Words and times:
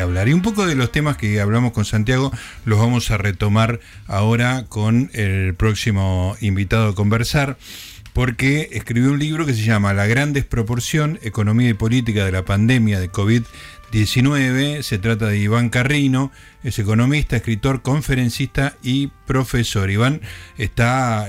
hablar. 0.00 0.28
Y 0.28 0.32
un 0.32 0.42
poco 0.42 0.66
de 0.66 0.74
los 0.74 0.92
temas 0.92 1.16
que 1.16 1.40
hablamos 1.40 1.72
con 1.72 1.84
Santiago 1.84 2.32
los 2.64 2.78
vamos 2.78 3.10
a 3.10 3.18
retomar 3.18 3.80
ahora 4.06 4.66
con 4.68 5.10
el 5.12 5.54
próximo 5.54 6.36
invitado 6.40 6.88
a 6.88 6.94
conversar 6.94 7.56
porque 8.14 8.68
escribió 8.72 9.10
un 9.10 9.18
libro 9.18 9.44
que 9.44 9.54
se 9.54 9.64
llama 9.64 9.92
La 9.92 10.06
gran 10.06 10.32
desproporción, 10.32 11.18
economía 11.22 11.68
y 11.68 11.74
política 11.74 12.24
de 12.24 12.32
la 12.32 12.44
pandemia 12.44 13.00
de 13.00 13.10
COVID-19. 13.10 13.44
Se 14.82 14.98
trata 14.98 15.28
de 15.28 15.38
Iván 15.38 15.70
Carrino, 15.70 16.32
es 16.64 16.78
economista, 16.78 17.36
escritor, 17.36 17.82
conferencista 17.82 18.76
y 18.82 19.08
profesor. 19.26 19.90
Iván 19.90 20.20
está, 20.58 21.28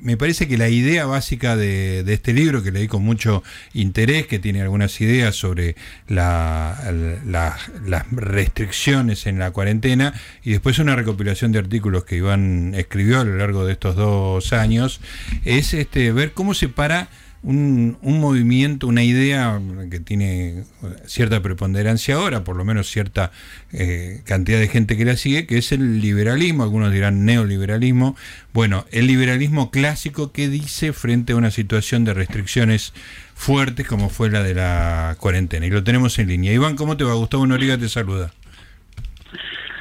me 0.00 0.16
parece 0.16 0.48
que 0.48 0.56
la 0.56 0.68
idea 0.68 1.04
básica 1.06 1.54
de, 1.56 2.00
este 2.12 2.32
libro, 2.32 2.62
que 2.62 2.72
leí 2.72 2.88
con 2.88 3.02
mucho 3.02 3.42
interés, 3.74 4.26
que 4.26 4.38
tiene 4.38 4.62
algunas 4.62 5.00
ideas 5.00 5.36
sobre 5.36 5.76
las 6.08 7.70
restricciones 8.10 9.26
en 9.26 9.38
la 9.38 9.50
cuarentena, 9.50 10.14
y 10.42 10.52
después 10.52 10.78
una 10.78 10.96
recopilación 10.96 11.52
de 11.52 11.58
artículos 11.58 12.04
que 12.04 12.16
Iván 12.16 12.74
escribió 12.74 13.20
a 13.20 13.24
lo 13.24 13.36
largo 13.36 13.66
de 13.66 13.72
estos 13.72 13.96
dos 13.96 14.52
años, 14.52 15.00
es 15.44 15.74
este, 15.74 16.10
ver 16.12 16.32
cómo 16.32 16.54
se 16.54 16.68
para 16.68 17.08
un, 17.42 17.96
movimiento, 18.02 18.86
una 18.86 19.04
idea 19.04 19.60
que 19.90 20.00
tiene 20.00 20.64
cierta 21.06 21.42
preponderancia 21.42 22.16
ahora, 22.16 22.44
por 22.44 22.56
lo 22.56 22.64
menos 22.64 22.90
cierta 22.90 23.30
eh, 23.72 24.22
cantidad 24.24 24.58
de 24.58 24.68
gente 24.68 24.96
que 24.96 25.04
la 25.04 25.16
sigue, 25.16 25.46
que 25.46 25.58
es 25.58 25.72
el 25.72 26.00
liberalismo, 26.00 26.62
algunos 26.62 26.92
dirán 26.92 27.24
neoliberalismo. 27.24 28.16
Bueno, 28.52 28.86
el 28.90 29.06
liberalismo 29.06 29.70
clásico 29.70 30.32
que 30.32 30.48
dice 30.48 30.92
frente 30.92 31.34
a 31.34 31.36
una 31.36 31.50
situación 31.50 32.04
de 32.04 32.14
restricciones 32.14 32.92
fuertes 33.34 33.86
como 33.86 34.08
fue 34.08 34.30
la 34.30 34.42
de 34.42 34.54
la 34.54 35.16
cuarentena. 35.20 35.66
Y 35.66 35.70
lo 35.70 35.84
tenemos 35.84 36.18
en 36.18 36.28
línea. 36.28 36.52
Iván, 36.52 36.74
¿cómo 36.76 36.96
te 36.96 37.04
va? 37.04 37.14
Gustavo 37.14 37.46
Noriga 37.46 37.78
te 37.78 37.88
saluda. 37.88 38.32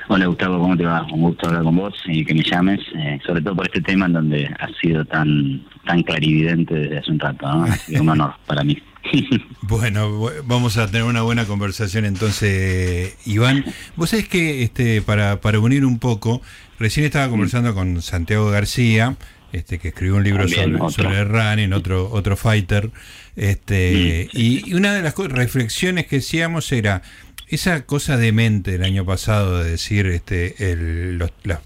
Hola 0.07 0.27
Gustavo, 0.27 0.59
¿cómo 0.59 0.77
te 0.77 0.85
va? 0.85 1.03
Un 1.11 1.21
gusto 1.21 1.47
hablar 1.47 1.63
con 1.63 1.75
vos 1.77 1.93
y 2.05 2.23
que 2.23 2.35
me 2.35 2.43
llames, 2.43 2.79
eh, 2.95 3.20
sobre 3.25 3.41
todo 3.41 3.55
por 3.55 3.65
este 3.65 3.81
tema 3.81 4.05
en 4.05 4.13
donde 4.13 4.55
has 4.59 4.71
sido 4.79 5.03
tan 5.03 5.65
tan 5.85 6.03
clarividente 6.03 6.75
desde 6.75 6.97
hace 6.99 7.12
un 7.12 7.20
rato, 7.20 7.47
¿no? 7.47 7.65
Es 7.65 7.99
un 7.99 8.09
honor 8.09 8.34
para 8.45 8.63
mí. 8.63 8.77
Bueno, 9.62 10.29
vamos 10.45 10.77
a 10.77 10.85
tener 10.87 11.03
una 11.03 11.23
buena 11.23 11.45
conversación 11.45 12.05
entonces, 12.05 13.17
Iván. 13.25 13.65
Vos 13.95 14.12
sabés 14.12 14.27
que 14.27 14.62
este, 14.62 15.01
para, 15.01 15.41
para 15.41 15.59
unir 15.59 15.85
un 15.85 15.97
poco, 15.97 16.41
recién 16.77 17.05
estaba 17.05 17.27
conversando 17.29 17.73
con 17.73 18.01
Santiago 18.03 18.51
García, 18.51 19.15
este, 19.53 19.79
que 19.79 19.87
escribió 19.87 20.17
un 20.17 20.23
libro 20.23 20.47
sobre, 20.47 20.77
sobre 20.91 21.23
running, 21.23 21.73
otro, 21.73 22.12
otro 22.12 22.37
fighter, 22.37 22.91
este, 23.35 24.29
y, 24.34 24.73
una 24.73 24.93
de 24.93 25.01
las 25.01 25.15
reflexiones 25.17 26.05
que 26.05 26.17
hacíamos 26.17 26.71
era 26.71 27.01
esa 27.48 27.85
cosa 27.85 28.18
de 28.18 28.32
mente 28.32 28.71
del 28.71 28.84
año 28.84 29.05
pasado 29.05 29.63
de 29.63 29.71
decir 29.71 30.07
este, 30.07 30.71
el, 30.71 31.18
las 31.43 31.60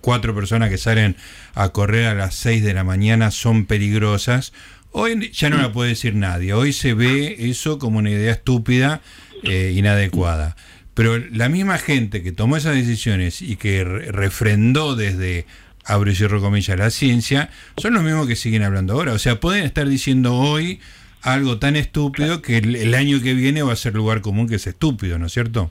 cuatro 0.00 0.34
personas 0.34 0.70
que 0.70 0.78
salen 0.78 1.16
a 1.54 1.70
correr 1.70 2.06
a 2.06 2.14
las 2.14 2.34
6 2.36 2.62
de 2.62 2.74
la 2.74 2.84
mañana 2.84 3.30
son 3.30 3.66
peligrosas. 3.66 4.52
Hoy 4.90 5.30
ya 5.32 5.50
no 5.50 5.58
la 5.58 5.72
puede 5.72 5.90
decir 5.90 6.14
nadie. 6.14 6.52
Hoy 6.54 6.72
se 6.72 6.94
ve 6.94 7.36
eso 7.38 7.78
como 7.78 7.98
una 7.98 8.10
idea 8.10 8.32
estúpida, 8.32 9.02
eh, 9.42 9.72
inadecuada. 9.76 10.56
Pero 10.94 11.18
la 11.18 11.48
misma 11.48 11.78
gente 11.78 12.22
que 12.22 12.32
tomó 12.32 12.56
esas 12.56 12.74
decisiones 12.74 13.42
y 13.42 13.56
que 13.56 13.84
refrendó 13.84 14.96
desde, 14.96 15.46
abro 15.84 16.10
y 16.10 16.16
cierro 16.16 16.40
comillas, 16.40 16.76
la 16.78 16.90
ciencia, 16.90 17.50
son 17.76 17.94
los 17.94 18.02
mismos 18.02 18.26
que 18.26 18.34
siguen 18.34 18.62
hablando 18.62 18.94
ahora. 18.94 19.12
O 19.12 19.18
sea, 19.18 19.38
pueden 19.38 19.64
estar 19.64 19.88
diciendo 19.88 20.34
hoy 20.34 20.80
algo 21.22 21.58
tan 21.58 21.76
estúpido 21.76 22.42
que 22.42 22.58
el, 22.58 22.94
año 22.94 23.20
que 23.20 23.34
viene 23.34 23.62
va 23.62 23.72
a 23.72 23.76
ser 23.76 23.94
lugar 23.94 24.20
común 24.20 24.48
que 24.48 24.56
es 24.56 24.66
estúpido, 24.66 25.18
¿no 25.18 25.26
es 25.26 25.32
cierto? 25.32 25.70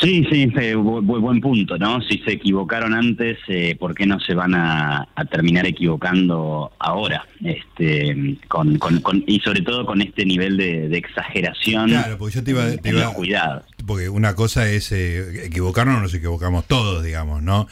Sí, 0.00 0.24
sí, 0.30 0.48
eh, 0.60 0.76
buen 0.76 1.40
punto, 1.40 1.76
¿no? 1.76 2.00
Si 2.02 2.18
se 2.18 2.32
equivocaron 2.32 2.94
antes, 2.94 3.38
eh, 3.48 3.76
¿por 3.78 3.94
qué 3.94 4.06
no 4.06 4.20
se 4.20 4.34
van 4.34 4.54
a, 4.54 5.08
terminar 5.30 5.66
equivocando 5.66 6.70
ahora? 6.78 7.26
Este, 7.44 8.36
con, 8.46 8.78
y 9.26 9.40
sobre 9.40 9.62
todo 9.62 9.84
con 9.84 10.00
este 10.00 10.24
nivel 10.24 10.56
de, 10.56 10.96
exageración. 10.96 11.90
Claro, 11.90 12.16
porque 12.16 12.36
yo 12.36 12.44
te 12.44 12.50
iba, 12.52 12.76
te 12.76 12.90
iba 12.90 13.12
cuidado. 13.12 13.64
Porque 13.86 14.08
una 14.08 14.34
cosa 14.34 14.68
es 14.70 14.92
eh, 14.92 15.46
equivocarnos, 15.46 16.00
nos 16.00 16.14
equivocamos 16.14 16.66
todos, 16.66 17.02
digamos, 17.02 17.42
¿no? 17.42 17.66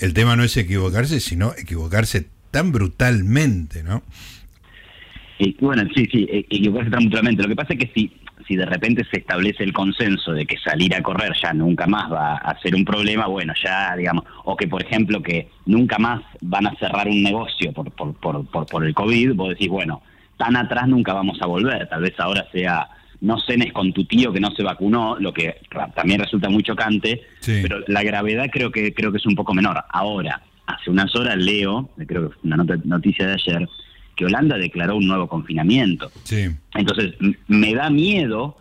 El, 0.00 0.14
tema 0.14 0.36
no 0.36 0.44
es 0.44 0.56
equivocarse, 0.56 1.20
sino 1.20 1.52
equivocarse 1.56 2.26
tan 2.50 2.72
brutalmente, 2.72 3.82
¿no? 3.82 4.02
Bueno, 5.60 5.84
sí, 5.94 6.06
sí, 6.10 6.26
equivocarse 6.30 6.90
tan 6.90 7.04
brutalmente. 7.04 7.42
Lo 7.42 7.48
que 7.48 7.56
pasa 7.56 7.74
es 7.74 7.78
que 7.78 7.92
si 7.94 8.12
si 8.48 8.56
de 8.56 8.64
repente 8.64 9.04
se 9.10 9.18
establece 9.18 9.62
el 9.62 9.72
consenso 9.72 10.32
de 10.32 10.46
que 10.46 10.56
salir 10.58 10.94
a 10.94 11.02
correr 11.02 11.32
ya 11.40 11.52
nunca 11.52 11.86
más 11.86 12.10
va 12.10 12.36
a 12.36 12.58
ser 12.60 12.74
un 12.74 12.84
problema, 12.84 13.26
bueno, 13.26 13.52
ya 13.62 13.94
digamos, 13.94 14.24
o 14.44 14.56
que 14.56 14.66
por 14.66 14.82
ejemplo 14.82 15.22
que 15.22 15.48
nunca 15.66 15.98
más 15.98 16.22
van 16.40 16.66
a 16.66 16.74
cerrar 16.76 17.08
un 17.08 17.22
negocio 17.22 17.72
por, 17.72 17.90
por, 17.92 18.14
por, 18.14 18.66
por, 18.66 18.86
el 18.86 18.94
COVID, 18.94 19.34
vos 19.34 19.50
decís, 19.50 19.68
bueno, 19.68 20.02
tan 20.38 20.56
atrás 20.56 20.88
nunca 20.88 21.12
vamos 21.12 21.38
a 21.42 21.46
volver, 21.46 21.88
tal 21.88 22.02
vez 22.02 22.14
ahora 22.18 22.46
sea 22.50 22.88
no 23.20 23.38
cenes 23.40 23.72
con 23.72 23.92
tu 23.92 24.04
tío 24.04 24.32
que 24.32 24.40
no 24.40 24.52
se 24.52 24.62
vacunó, 24.62 25.16
lo 25.18 25.32
que 25.34 25.56
también 25.94 26.20
resulta 26.20 26.48
muy 26.48 26.62
chocante, 26.62 27.22
pero 27.44 27.80
la 27.88 28.04
gravedad 28.04 28.46
creo 28.50 28.70
que 28.70 28.94
creo 28.94 29.10
que 29.10 29.18
es 29.18 29.26
un 29.26 29.34
poco 29.34 29.54
menor. 29.54 29.82
Ahora, 29.90 30.40
hace 30.66 30.88
unas 30.88 31.12
horas 31.16 31.36
leo, 31.36 31.90
creo 32.06 32.28
que 32.28 32.36
fue 32.36 32.44
una 32.44 32.64
noticia 32.84 33.26
de 33.26 33.32
ayer, 33.32 33.68
que 34.18 34.26
Holanda 34.26 34.58
declaró 34.58 34.96
un 34.96 35.06
nuevo 35.06 35.28
confinamiento. 35.28 36.10
Sí. 36.24 36.48
Entonces, 36.74 37.14
me 37.46 37.72
da 37.72 37.88
miedo. 37.88 38.58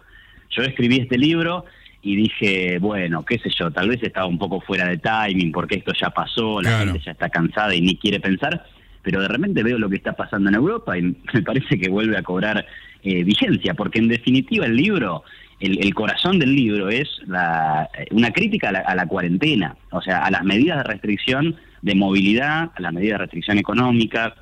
Yo 0.52 0.62
escribí 0.62 0.98
este 1.00 1.18
libro 1.18 1.66
y 2.04 2.16
dije, 2.16 2.78
bueno, 2.78 3.26
qué 3.26 3.40
sé 3.40 3.50
yo, 3.58 3.72
tal 3.72 3.90
vez 3.90 4.02
estaba 4.04 4.28
un 4.28 4.38
poco 4.38 4.62
fuera 4.62 4.88
de 4.88 5.00
timing 5.00 5.52
porque 5.52 5.76
esto 5.76 5.92
ya 6.00 6.12
pasó, 6.12 6.62
la 6.62 6.80
gente 6.80 7.02
ya 7.04 7.12
está 7.12 7.28
cansada 7.30 7.74
y 7.74 7.82
ni 7.82 7.98
quiere 7.98 8.20
pensar, 8.20 8.66
pero 9.02 9.20
de 9.20 9.28
repente 9.28 9.64
veo 9.64 9.80
lo 9.80 9.90
que 9.90 9.96
está 9.96 10.14
pasando 10.14 10.48
en 10.50 10.56
Europa 10.56 10.98
y 10.98 11.02
me 11.34 11.42
parece 11.42 11.80
que 11.80 11.90
vuelve 11.90 12.18
a 12.18 12.22
cobrar 12.22 12.66
eh, 13.04 13.24
vigencia, 13.24 13.74
porque 13.74 13.98
en 13.98 14.10
definitiva 14.10 14.68
el 14.68 14.76
libro, 14.76 15.24
el, 15.60 15.94
corazón 15.96 16.38
del 16.38 16.56
libro 16.56 16.90
es 16.90 17.10
la, 17.26 17.90
una 18.12 18.32
crítica 18.32 18.70
a 18.70 18.74
la, 18.74 18.80
a 18.80 18.96
la 18.96 19.08
cuarentena, 19.08 19.76
o 19.90 20.02
sea, 20.02 20.20
a 20.20 20.30
las 20.30 20.44
medidas 20.44 20.78
de 20.78 20.84
restricción 20.84 21.56
de 21.82 21.96
movilidad, 21.96 22.72
a 22.76 22.80
las 22.80 22.94
medidas 22.94 23.16
de 23.16 23.26
restricción 23.26 23.58
económica, 23.58 24.36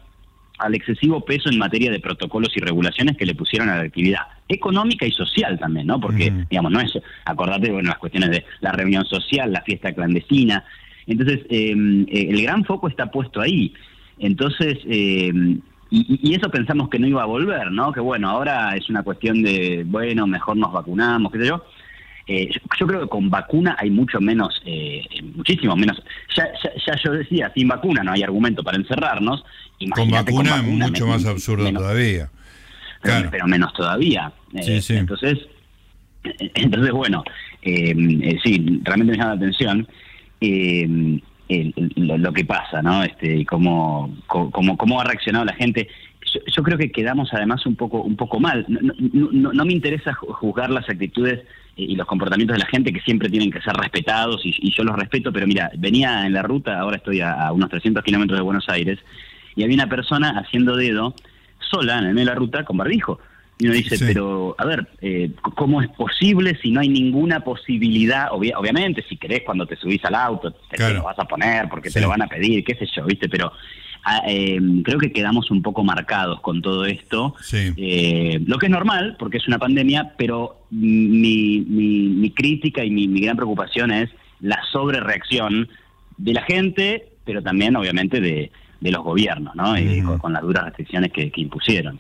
al 0.58 0.76
excesivo 0.76 1.24
peso 1.26 1.50
en 1.50 1.58
materia 1.58 1.92
de 1.92 2.00
protocolos 2.00 2.56
y 2.56 2.60
regulaciones 2.60 3.18
que 3.18 3.26
le 3.26 3.36
pusieron 3.36 3.70
a 3.70 3.78
la 3.78 3.84
actividad 3.84 4.22
económica 4.48 5.06
y 5.06 5.12
social 5.12 5.60
también, 5.60 5.88
¿no? 5.88 6.00
Porque, 6.00 6.32
digamos, 6.50 6.72
no 6.72 6.80
es, 6.80 6.94
acordate, 7.26 7.72
bueno, 7.72 7.90
las 7.90 7.98
cuestiones 7.98 8.32
de 8.32 8.46
la 8.62 8.72
reunión 8.72 9.06
social, 9.06 9.52
la 9.52 9.62
fiesta 9.62 9.94
clandestina. 9.94 10.64
Entonces, 11.08 11.42
em, 11.50 12.04
eh, 12.04 12.28
el 12.30 12.42
gran 12.42 12.64
foco 12.64 12.88
está 12.88 13.12
puesto 13.12 13.42
ahí. 13.42 13.74
Entonces, 14.20 14.78
em, 14.86 15.60
y, 15.90 16.34
eso 16.34 16.50
pensamos 16.50 16.90
que 16.90 17.00
no 17.00 17.08
iba 17.08 17.24
a 17.24 17.28
volver, 17.28 17.72
¿no? 17.72 17.92
Que 17.92 18.00
bueno, 18.00 18.30
ahora 18.30 18.76
es 18.76 18.90
una 18.90 19.04
cuestión 19.04 19.44
de, 19.44 19.84
bueno, 19.86 20.26
mejor 20.28 20.58
nos 20.58 20.72
vacunamos, 20.72 21.32
qué 21.32 21.40
sé 21.40 21.48
yo. 21.48 21.64
Eh, 22.28 22.50
yo, 22.80 22.88
creo 22.88 23.02
que 23.02 23.08
con 23.08 23.30
vacuna 23.30 23.76
hay 23.78 23.92
mucho 23.92 24.20
menos, 24.20 24.60
eh, 24.66 25.04
muchísimo 25.36 25.76
menos. 25.76 26.02
Ya, 26.36 26.48
ya, 26.64 26.96
yo 27.04 27.12
decía, 27.12 27.52
sin 27.54 27.68
vacuna 27.68 28.04
no 28.04 28.14
hay 28.14 28.24
argumento 28.24 28.64
para 28.64 28.78
encerrarnos. 28.78 29.44
con 29.94 30.10
vacuna, 30.10 30.58
es 30.58 30.64
mucho 30.64 31.06
más 31.06 31.26
absurdo 31.26 31.72
todavía. 31.72 32.30
Claro. 33.02 33.30
Pero, 33.30 33.46
menos 33.48 33.72
todavía. 33.74 34.32
Eh, 34.54 34.82
entonces, 34.90 35.48
entonces 36.56 36.92
bueno, 36.92 37.24
sí, 37.64 38.82
realmente 38.84 39.12
me 39.12 39.18
llama 39.18 39.36
la 39.36 39.36
atención. 39.36 39.88
lo, 41.96 42.34
que 42.34 42.46
pasa, 42.46 42.82
¿no? 42.82 43.04
Este, 43.04 43.38
y 43.38 43.46
cómo, 43.46 44.18
cómo, 44.26 44.78
cómo 44.78 45.00
ha 45.00 45.04
reaccionado 45.04 45.46
la 45.46 45.54
gente. 45.54 45.88
Yo, 46.48 46.64
creo 46.64 46.80
que 46.80 46.92
quedamos 46.92 47.32
además 47.34 47.64
un 47.68 47.76
poco, 47.76 48.02
un 48.02 48.16
poco 48.16 48.40
mal. 48.40 48.66
No, 48.68 48.82
no, 49.32 49.54
no 49.54 49.66
me 49.66 49.74
interesa 49.74 50.12
juzgar 50.16 50.72
las 50.72 50.90
actitudes 50.90 51.46
y 51.76 51.96
los 51.96 52.08
comportamientos 52.08 52.56
de 52.56 52.60
la 52.60 52.70
gente 52.70 52.94
que 52.94 53.02
siempre 53.02 53.30
tienen 53.30 53.52
que 53.52 53.62
ser 53.62 53.74
respetados 53.74 54.42
y, 54.46 54.72
yo 54.72 54.84
los 54.84 54.96
respeto, 54.96 55.32
pero 55.32 55.46
mira, 55.46 55.72
venía 55.78 56.26
en 56.26 56.34
la 56.34 56.42
ruta, 56.42 56.80
ahora 56.80 56.98
estoy 56.98 57.22
a, 57.22 57.52
unos 57.52 57.70
300 57.70 58.04
kilómetros 58.04 58.38
de 58.40 58.44
Buenos 58.44 58.68
Aires, 58.70 59.00
y 59.56 59.64
había 59.64 59.76
una 59.76 59.90
persona 59.90 60.40
haciendo 60.40 60.76
dedo 60.76 61.14
sola 61.60 62.00
en 62.00 62.26
la 62.26 62.36
ruta 62.36 62.64
con 62.64 62.78
barbijo. 62.78 63.20
Y 63.58 63.68
uno 63.68 63.76
dice, 63.76 63.98
pero 64.06 64.54
a 64.58 64.66
ver, 64.66 64.86
eh, 65.02 65.32
¿cómo 65.56 65.82
es 65.82 65.88
posible 65.90 66.58
si 66.62 66.72
no 66.72 66.82
hay 66.82 66.90
ninguna 66.90 67.40
posibilidad? 67.40 68.28
obviamente, 68.32 69.04
si 69.08 69.16
querés 69.16 69.44
cuando 69.46 69.66
te 69.66 69.78
subís 69.78 70.04
al 70.04 70.16
auto, 70.16 70.52
te, 70.70 70.94
lo 70.94 71.04
vas 71.04 71.18
a 71.18 71.26
poner 71.26 71.70
porque 71.70 71.90
te 71.90 72.02
lo 72.02 72.10
van 72.10 72.22
a 72.22 72.28
pedir, 72.28 72.66
qué 72.66 72.76
sé 72.76 72.86
yo, 72.94 73.06
¿viste? 73.06 73.30
Pero 73.30 73.54
eh, 74.28 74.60
creo 74.84 75.00
que 75.00 75.12
quedamos 75.12 75.50
un 75.52 75.62
poco 75.62 75.84
marcados 75.84 76.40
con 76.42 76.62
todo 76.62 76.86
esto, 76.86 77.36
eh, 77.52 78.40
lo 78.46 78.58
que 78.58 78.68
es 78.68 78.72
normal, 78.72 79.16
porque 79.18 79.38
es 79.38 79.48
una 79.48 79.58
pandemia, 79.58 80.14
pero 80.18 80.66
mi, 80.72 81.62
mi, 81.62 82.32
crítica 82.32 82.84
y 82.84 82.92
mi, 82.92 83.20
gran 83.20 83.36
preocupación 83.36 83.92
es 83.92 84.10
la 84.42 84.60
sobrereacción 84.72 85.68
de 86.18 86.34
la 86.34 86.44
gente, 86.44 87.08
pero 87.24 87.42
también 87.42 87.76
obviamente 87.76 88.22
de, 88.22 88.52
los 88.82 89.04
gobiernos, 89.04 89.56
¿no? 89.56 89.74
con, 90.20 90.34
las 90.34 90.44
duras 90.44 90.66
restricciones 90.66 91.12
que, 91.12 91.32
impusieron 91.36 92.00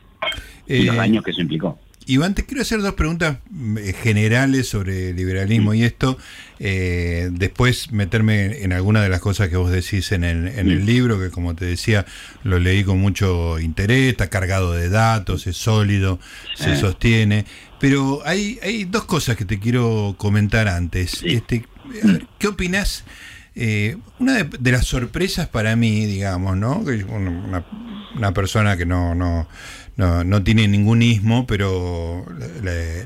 y 0.67 0.83
los 0.83 0.95
daños 0.95 1.23
que 1.23 1.31
eso 1.31 1.41
implicó. 1.41 1.79
Iván, 2.07 2.35
te 2.35 2.45
quiero 2.45 2.61
hacer 2.61 2.81
dos 2.81 2.93
preguntas 2.93 3.37
eh, 3.77 3.93
generales 3.93 4.69
sobre 4.69 5.13
liberalismo 5.13 5.73
y 5.73 5.83
esto. 5.83 6.17
Eh, 6.59 7.29
después 7.31 7.91
meterme 7.91 8.63
en 8.63 8.73
alguna 8.73 9.01
de 9.01 9.09
las 9.09 9.19
cosas 9.19 9.49
que 9.49 9.57
vos 9.57 9.71
decís 9.71 10.11
en 10.11 10.23
el, 10.23 10.47
en 10.47 10.69
el 10.69 10.85
libro, 10.85 11.19
que 11.19 11.31
como 11.31 11.55
te 11.55 11.65
decía, 11.65 12.05
lo 12.43 12.59
leí 12.59 12.83
con 12.83 12.99
mucho 12.99 13.59
interés, 13.59 14.11
está 14.11 14.29
cargado 14.29 14.73
de 14.73 14.89
datos, 14.89 15.47
es 15.47 15.57
sólido, 15.57 16.19
se 16.55 16.77
sostiene. 16.77 17.45
Pero 17.79 18.21
hay, 18.25 18.59
hay 18.61 18.85
dos 18.85 19.05
cosas 19.05 19.35
que 19.35 19.45
te 19.45 19.59
quiero 19.59 20.15
comentar 20.17 20.67
antes. 20.67 21.21
Este, 21.23 21.65
¿Qué 22.37 22.47
opinas? 22.47 23.03
Eh, 23.55 23.97
una 24.19 24.43
de, 24.43 24.71
las 24.71 24.85
sorpresas 24.85 25.47
para 25.47 25.75
mí, 25.75 26.05
digamos, 26.05 26.57
¿no? 26.57 26.83
Una, 27.09 27.65
una 28.15 28.33
persona 28.33 28.75
que 28.75 28.85
no, 28.85 29.15
no, 29.15 29.47
no, 29.97 30.23
no 30.23 30.43
tiene 30.43 30.67
ningún 30.67 31.01
ismo, 31.01 31.47
pero 31.47 32.25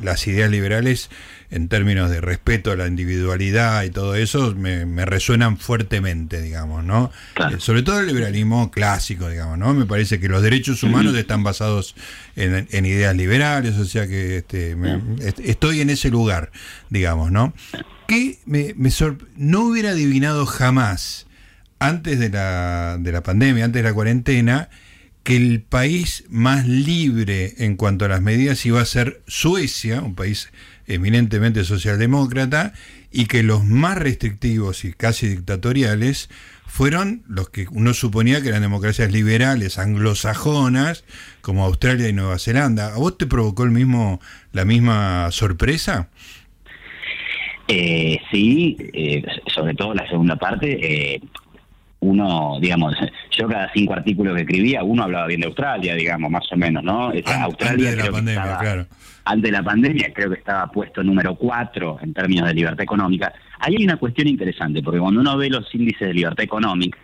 las 0.02 0.28
ideas 0.28 0.50
liberales 0.50 1.10
en 1.52 1.68
términos 1.68 2.10
de 2.12 2.22
respeto 2.22 2.72
a 2.72 2.76
la 2.76 2.88
individualidad 2.88 3.84
y 3.84 3.90
todo 3.90 4.16
eso 4.16 4.54
me, 4.56 4.86
resuenan 5.06 5.58
fuertemente, 5.58 6.42
digamos, 6.42 6.84
¿no? 6.84 7.12
Eh, 7.38 7.56
sobre 7.58 7.82
todo 7.82 8.00
el 8.00 8.08
liberalismo 8.08 8.70
clásico, 8.70 9.30
digamos, 9.30 9.58
¿no? 9.58 9.74
Me 9.74 9.86
parece 9.86 10.20
que 10.20 10.30
los 10.30 10.44
derechos 10.44 10.84
humanos 10.84 11.16
están 11.16 11.44
basados 11.44 11.96
en, 12.36 12.86
ideas 12.86 13.16
liberales, 13.16 13.78
o 13.78 13.86
sea 13.86 14.08
que 14.08 14.38
este, 14.38 14.78
estoy 15.44 15.82
en 15.82 15.90
ese 15.90 16.10
lugar, 16.10 16.52
digamos, 16.90 17.32
¿no? 17.32 17.54
Que 18.08 18.40
me, 18.46 18.74
me 18.76 18.90
no 19.38 19.62
hubiera 19.62 19.92
adivinado 19.92 20.46
jamás 20.46 21.28
antes 21.80 22.20
de 22.20 22.30
la, 22.30 22.98
de 23.00 23.12
la 23.12 23.24
pandemia, 23.24 23.66
antes 23.66 23.82
de 23.82 23.90
la 23.90 23.94
cuarentena, 23.94 24.70
que 25.24 25.36
el 25.36 25.62
país 25.62 26.26
más 26.30 26.68
libre 26.68 27.54
en 27.58 27.76
cuanto 27.76 28.06
a 28.06 28.10
las 28.10 28.22
medidas 28.22 28.66
iba 28.66 28.82
a 28.82 28.86
ser 28.86 29.22
Suecia, 29.28 30.02
un 30.02 30.16
país 30.16 30.52
eminentemente 30.88 31.64
socialdemócrata, 31.64 32.74
y 33.12 33.26
que 33.26 33.44
los 33.44 33.64
más 33.66 33.98
restrictivos 33.98 34.86
y 34.86 34.94
casi 34.94 35.28
dictatoriales 35.28 36.30
fueron 36.66 37.24
los 37.28 37.50
que 37.50 37.68
uno 37.72 37.94
suponía 37.94 38.42
que 38.42 38.50
eran 38.50 38.62
democracias 38.62 39.12
liberales 39.12 39.80
anglosajonas, 39.80 41.04
como 41.42 41.66
Australia 41.66 42.08
y 42.08 42.14
Nueva 42.14 42.38
Zelanda. 42.38 42.94
¿A 42.94 42.98
vos 42.98 43.18
te 43.18 43.26
provocó 43.26 43.64
el 43.64 43.72
mismo, 43.72 44.22
la 44.54 44.66
misma 44.66 45.32
sorpresa? 45.32 46.10
Eh, 47.68 48.20
sí, 48.32 48.78
eh, 48.94 49.24
sobre 49.54 49.74
todo 49.74 49.94
la 49.94 50.08
segunda 50.08 50.36
parte. 50.36 51.16
Eh, 51.16 51.22
uno, 52.02 52.58
digamos, 52.62 52.96
yo 53.32 53.48
cada 53.48 53.72
cinco 53.74 53.94
artículos 53.94 54.36
que 54.36 54.42
escribía, 54.42 54.84
uno 54.84 55.04
hablaba 55.04 55.28
bien 55.28 55.42
de 55.42 55.48
Australia, 55.48 55.96
digamos, 55.96 56.32
más 56.32 56.50
o 56.52 56.56
menos, 56.56 56.84
¿no? 56.84 57.12
Australia 57.12 57.90
antes 57.90 57.98
de 57.98 58.04
la 58.04 58.12
pandemia, 58.12 58.58
claro. 58.58 58.86
Antes 59.26 59.44
de 59.44 59.52
la 59.52 59.64
pandemia 59.64 60.14
creo 60.14 60.30
que 60.30 60.40
estaba 60.40 60.72
puesto 60.72 61.04
número 61.04 61.36
cuatro 61.36 62.00
en 62.02 62.14
términos 62.14 62.48
de 62.48 62.54
libertad 62.54 62.82
económica. 62.82 63.34
Ahí 63.60 63.76
hay 63.78 63.84
una 63.84 63.98
cuestión 63.98 64.28
interesante, 64.28 64.82
porque 64.82 65.00
cuando 65.00 65.20
uno 65.20 65.38
ve 65.38 65.50
los 65.50 65.74
índices 65.76 66.08
de 66.08 66.14
libertad 66.14 66.44
económica, 66.44 66.98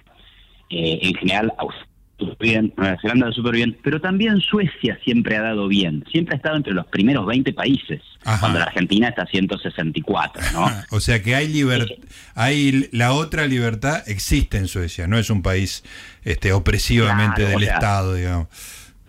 eh, 0.70 1.00
en 1.02 1.14
general 1.16 1.54
súper 1.58 1.95
bien, 2.40 2.74
Nueva 2.78 2.98
Zelanda 3.02 3.32
súper 3.32 3.56
bien, 3.56 3.78
pero 3.84 4.00
también 4.00 4.40
Suecia 4.40 4.98
siempre 5.04 5.36
ha 5.38 5.42
dado 5.42 5.68
bien, 5.68 6.04
siempre 6.12 6.36
ha 6.36 6.38
estado 6.38 6.56
entre 6.56 6.74
los 6.74 6.86
primeros 6.88 7.26
20 7.26 7.54
países, 7.54 8.02
cuando 8.40 8.60
la 8.60 8.66
Argentina 8.66 9.10
está 9.10 9.24
a 9.24 9.28
164, 9.28 10.42
¿no? 10.54 10.66
o 10.92 11.00
sea 11.00 11.22
que 11.22 11.36
hay 11.36 11.48
libertad, 11.48 11.96
hay 12.34 12.88
la 12.92 13.14
otra 13.14 13.48
libertad 13.48 14.08
existe 14.08 14.58
en 14.58 14.68
Suecia, 14.68 15.08
no 15.08 15.18
es 15.18 15.30
un 15.30 15.42
país 15.42 15.84
este 16.24 16.54
opresivamente 16.54 17.46
del 17.46 17.64
Estado, 17.64 18.16
digamos. 18.16 18.48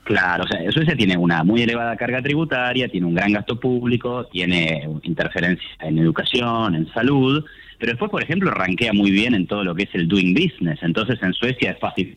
Claro, 0.05 0.45
o 0.45 0.47
sea, 0.47 0.61
Suecia 0.71 0.95
tiene 0.95 1.17
una 1.17 1.43
muy 1.43 1.63
elevada 1.63 1.97
carga 1.97 2.23
tributaria, 2.23 2.89
tiene 2.89 3.07
un 3.07 3.15
gran 3.15 3.33
gasto 3.33 3.59
público, 3.59 4.27
tiene 4.27 4.89
interferencia 5.03 5.67
en 5.81 5.99
educación, 5.99 6.77
en 6.77 6.93
salud, 6.93 7.45
pero 7.79 7.93
después, 7.93 8.11
por 8.11 8.23
ejemplo, 8.23 8.51
rankea 8.51 8.93
muy 8.93 9.11
bien 9.11 9.35
en 9.35 9.47
todo 9.47 9.63
lo 9.63 9.75
que 9.75 9.85
es 9.85 9.95
el 9.95 10.09
doing 10.09 10.35
business. 10.35 10.79
Entonces, 10.83 11.23
en 11.23 11.33
Suecia 11.35 11.73
es 11.73 11.79
fácil 11.79 12.17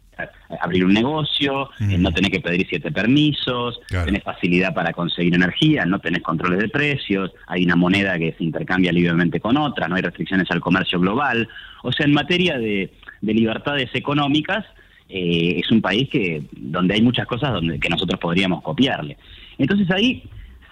abrir 0.61 0.85
un 0.85 0.93
negocio, 0.93 1.69
eh, 1.79 1.97
no 1.97 2.11
tenés 2.11 2.31
que 2.31 2.39
pedir 2.39 2.65
siete 2.69 2.91
permisos, 2.91 3.79
tenés 3.87 4.23
facilidad 4.23 4.73
para 4.73 4.91
conseguir 4.93 5.35
energía, 5.35 5.85
no 5.85 5.99
tenés 5.99 6.21
controles 6.21 6.59
de 6.59 6.69
precios, 6.69 7.31
hay 7.47 7.63
una 7.63 7.75
moneda 7.75 8.17
que 8.17 8.33
se 8.37 8.43
intercambia 8.43 8.91
libremente 8.91 9.39
con 9.39 9.57
otra, 9.57 9.87
no 9.87 9.95
hay 9.95 10.01
restricciones 10.01 10.49
al 10.51 10.59
comercio 10.59 10.99
global. 10.99 11.47
O 11.83 11.91
sea, 11.91 12.05
en 12.05 12.13
materia 12.13 12.57
de, 12.57 12.91
libertades 13.21 13.89
económicas, 13.93 14.65
eh, 15.09 15.59
es 15.63 15.71
un 15.71 15.81
país 15.81 16.09
que 16.09 16.43
donde 16.51 16.93
hay 16.93 17.01
muchas 17.01 17.27
cosas 17.27 17.51
donde 17.51 17.79
que 17.79 17.89
nosotros 17.89 18.19
podríamos 18.19 18.61
copiarle. 18.61 19.17
Entonces 19.57 19.89
ahí 19.91 20.23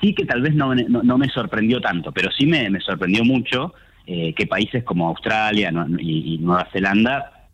sí 0.02 0.14
que 0.14 0.26
tal 0.26 0.42
vez 0.42 0.54
no, 0.54 0.74
no, 0.76 1.18
me 1.18 1.28
sorprendió 1.30 1.82
tanto, 1.82 2.12
pero 2.12 2.30
sí 2.32 2.46
me, 2.46 2.70
me 2.70 2.80
sorprendió 2.80 3.24
mucho 3.24 3.74
eh, 4.10 4.34
que 4.34 4.48
países 4.48 4.86
como 4.86 5.10
Australia 5.10 5.70
y, 6.00 6.38
Nueva 6.38 6.66
Zelanda 6.72 7.50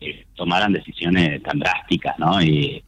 eh, 0.00 0.24
tomaran 0.34 0.72
decisiones 0.72 1.42
tan 1.42 1.58
drásticas, 1.58 2.18
¿no? 2.18 2.42
Y 2.42 2.82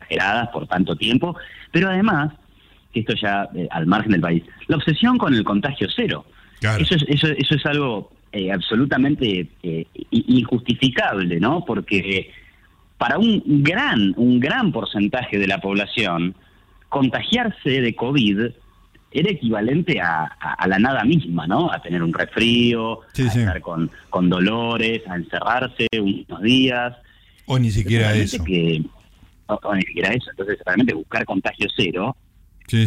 exageradas 0.00 0.48
por 0.48 0.66
tanto 0.66 0.96
tiempo, 0.96 1.36
pero 1.70 1.90
además, 1.90 2.32
que 2.92 3.00
esto 3.00 3.14
ya 3.14 3.48
eh, 3.54 3.68
al 3.70 3.86
margen 3.86 4.10
del 4.10 4.20
país, 4.20 4.42
la 4.66 4.78
obsesión 4.78 5.16
con 5.16 5.32
el 5.32 5.44
contagio 5.44 5.86
cero. 5.94 6.26
Eso, 6.60 6.96
es, 6.96 7.04
eso, 7.06 7.28
eso 7.28 7.54
es 7.54 7.66
algo 7.66 8.10
absolutamente 8.52 9.48
injustificable, 10.10 11.38
¿no? 11.38 11.64
Porque 11.64 12.32
para 12.96 13.16
un 13.16 13.62
gran, 13.62 14.12
un 14.16 14.40
gran 14.40 14.72
porcentaje 14.72 15.38
de 15.38 15.46
la 15.46 15.60
población, 15.60 16.34
contagiarse 16.88 17.80
de 17.80 17.94
COVID 17.94 18.40
era 19.10 19.30
equivalente 19.30 20.00
a, 20.00 20.28
la 20.66 20.78
nada 20.78 21.04
misma, 21.04 21.46
¿no? 21.46 21.72
A 21.72 21.80
tener 21.80 22.02
un 22.02 22.12
resfrío, 22.12 23.00
a 23.02 23.22
estar 23.22 23.60
con, 23.60 23.90
con 24.10 24.28
dolores, 24.28 25.02
a 25.08 25.16
encerrarse 25.16 25.86
unos 26.00 26.42
días. 26.42 26.96
O 27.46 27.58
ni 27.58 27.70
siquiera 27.70 28.14
eso. 28.14 28.42
o, 29.46 29.74
ni 29.74 29.82
siquiera 29.82 30.10
eso. 30.12 30.30
Entonces, 30.30 30.58
realmente 30.64 30.94
buscar 30.94 31.24
contagio 31.24 31.66
cero, 31.74 32.16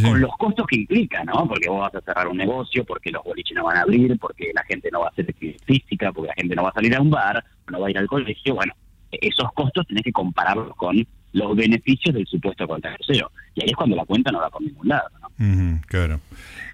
con 0.03 0.21
los 0.21 0.31
costos 0.37 0.67
que 0.67 0.75
implica, 0.75 1.23
¿no? 1.23 1.47
Porque 1.47 1.67
vos 1.67 1.81
vas 1.81 1.95
a 1.95 2.01
cerrar 2.01 2.27
un 2.27 2.37
negocio, 2.37 2.85
porque 2.85 3.09
los 3.09 3.23
boliches 3.23 3.55
no 3.55 3.63
van 3.63 3.77
a 3.77 3.81
abrir, 3.81 4.17
porque 4.19 4.51
la 4.53 4.63
gente 4.63 4.89
no 4.91 4.99
va 4.99 5.07
a 5.07 5.09
hacer 5.09 5.33
física, 5.65 6.11
porque 6.11 6.27
la 6.27 6.35
gente 6.35 6.55
no 6.55 6.63
va 6.63 6.69
a 6.69 6.73
salir 6.73 6.95
a 6.95 7.01
un 7.01 7.09
bar, 7.09 7.43
no 7.71 7.79
va 7.79 7.87
a 7.87 7.89
ir 7.89 7.97
al 7.97 8.07
colegio. 8.07 8.53
Bueno, 8.53 8.73
esos 9.11 9.51
costos 9.53 9.87
tenés 9.87 10.03
que 10.03 10.11
compararlos 10.11 10.75
con 10.75 11.03
los 11.33 11.55
beneficios 11.55 12.13
del 12.13 12.27
supuesto 12.27 12.67
contagio 12.67 12.97
cero. 13.07 13.31
Y 13.55 13.63
ahí 13.63 13.69
es 13.69 13.75
cuando 13.75 13.95
la 13.95 14.05
cuenta 14.05 14.31
no 14.31 14.39
va 14.39 14.49
por 14.49 14.61
ningún 14.61 14.87
lado. 14.87 15.09
¿No? 15.41 15.81
claro. 15.87 16.21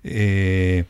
Eh, 0.04 0.86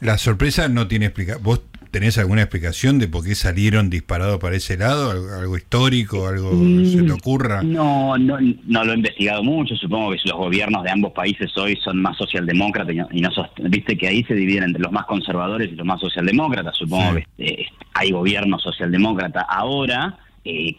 la 0.00 0.18
sorpresa 0.18 0.68
no 0.68 0.86
tiene 0.86 1.06
explicación. 1.06 1.42
¿Vos 1.42 1.60
tenés 1.90 2.18
alguna 2.18 2.42
explicación 2.42 2.98
de 2.98 3.08
por 3.08 3.24
qué 3.24 3.34
salieron 3.34 3.90
disparados 3.90 4.38
para 4.38 4.56
ese 4.56 4.76
lado? 4.76 5.10
¿Algo, 5.10 5.56
histórico? 5.56 6.28
¿Algo 6.28 6.52
se 6.84 7.02
te 7.02 7.12
ocurra? 7.12 7.62
No, 7.62 8.16
no, 8.16 8.38
no 8.40 8.84
lo 8.84 8.92
he 8.92 8.96
investigado 8.96 9.42
mucho. 9.42 9.74
Supongo 9.76 10.12
que 10.12 10.18
los 10.24 10.36
gobiernos 10.36 10.84
de 10.84 10.90
ambos 10.90 11.12
países 11.12 11.56
hoy 11.56 11.76
son 11.82 12.00
más 12.00 12.16
socialdemócratas 12.16 12.94
y 13.10 13.20
no, 13.20 13.30
viste 13.68 13.96
que 13.96 14.08
ahí 14.08 14.22
se 14.24 14.34
dividen 14.34 14.64
entre 14.64 14.82
los 14.82 14.92
más 14.92 15.06
conservadores 15.06 15.70
y 15.72 15.74
los 15.74 15.86
más 15.86 16.00
socialdemócratas. 16.00 16.76
Supongo 16.76 17.14
que 17.14 17.26
eh, 17.38 17.66
hay 17.94 18.12
gobiernos 18.12 18.62
socialdemócratas 18.62 19.44
ahora 19.48 20.16
eh, 20.42 20.74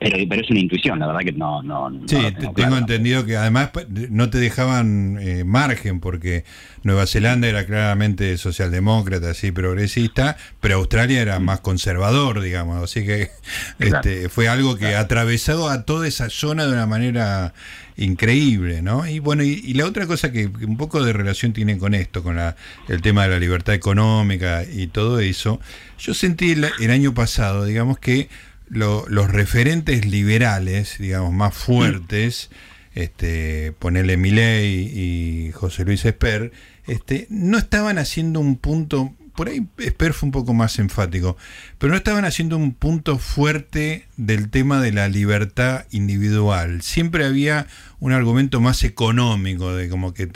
pero, 0.00 0.16
pero 0.28 0.42
es 0.42 0.50
una 0.50 0.58
intuición, 0.58 0.98
la 0.98 1.06
verdad 1.06 1.20
que 1.20 1.32
no. 1.32 1.62
no, 1.62 1.92
sí, 2.08 2.16
tengo, 2.56 2.76
entendido 2.76 3.24
que 3.24 3.36
además 3.36 3.70
no 4.10 4.30
te 4.30 4.38
dejaban 4.38 5.18
eh, 5.20 5.44
margen 5.44 6.00
porque 6.00 6.44
Nueva 6.82 7.06
Zelanda 7.06 7.46
era 7.46 7.66
claramente 7.66 8.36
socialdemócrata, 8.36 9.30
así 9.30 9.52
progresista, 9.52 10.36
pero 10.60 10.76
Australia 10.76 11.22
era 11.22 11.38
más 11.38 11.60
conservador, 11.60 12.40
digamos. 12.40 12.82
Así 12.82 13.06
que 13.06 13.30
este, 13.78 14.28
fue 14.28 14.48
algo 14.48 14.76
que 14.76 14.96
atravesó 14.96 15.68
a 15.68 15.84
toda 15.84 16.08
esa 16.08 16.28
zona 16.28 16.66
de 16.66 16.72
una 16.72 16.86
manera 16.86 17.54
increíble, 17.96 18.82
¿no? 18.82 19.06
Y 19.06 19.20
bueno, 19.20 19.44
y, 19.44 19.72
la 19.74 19.86
otra 19.86 20.08
cosa 20.08 20.32
que, 20.32 20.46
un 20.46 20.76
poco 20.76 21.04
de 21.04 21.12
relación 21.12 21.52
tiene 21.52 21.78
con 21.78 21.94
esto, 21.94 22.24
con 22.24 22.36
la, 22.36 22.56
el 22.88 23.02
tema 23.02 23.22
de 23.22 23.28
la 23.28 23.38
libertad 23.38 23.74
económica 23.74 24.64
y 24.64 24.88
todo 24.88 25.20
eso, 25.20 25.60
yo 25.96 26.12
sentí 26.12 26.52
el 26.52 26.90
año 26.90 27.14
pasado, 27.14 27.64
digamos 27.64 28.00
que 28.00 28.28
los 28.68 29.30
referentes 29.30 30.06
liberales, 30.06 30.96
digamos, 30.98 31.32
más 31.32 31.54
fuertes, 31.54 32.50
este, 32.94 33.72
ponerle 33.78 34.16
Milei 34.16 34.90
y 34.92 35.52
José 35.52 35.84
Luis 35.84 36.04
Esper, 36.04 36.52
este, 36.86 37.26
no 37.30 37.58
estaban 37.58 37.98
haciendo 37.98 38.40
un 38.40 38.56
punto 38.56 39.14
por 39.36 39.48
ahí 39.48 39.66
Esper 39.76 40.14
fue 40.14 40.28
un 40.28 40.32
poco 40.32 40.54
más 40.54 40.78
enfático, 40.78 41.36
pero 41.78 41.92
no 41.92 41.96
estaban 41.98 42.24
haciendo 42.24 42.56
un 42.56 42.72
punto 42.72 43.18
fuerte 43.18 44.06
del 44.16 44.48
tema 44.48 44.80
de 44.80 44.92
la 44.92 45.08
libertad 45.08 45.84
individual. 45.90 46.82
Siempre 46.82 47.26
había 47.26 47.66
un 47.98 48.12
argumento 48.12 48.60
más 48.60 48.84
económico, 48.84 49.74
de 49.74 49.88
como 49.88 50.12
que 50.12 50.28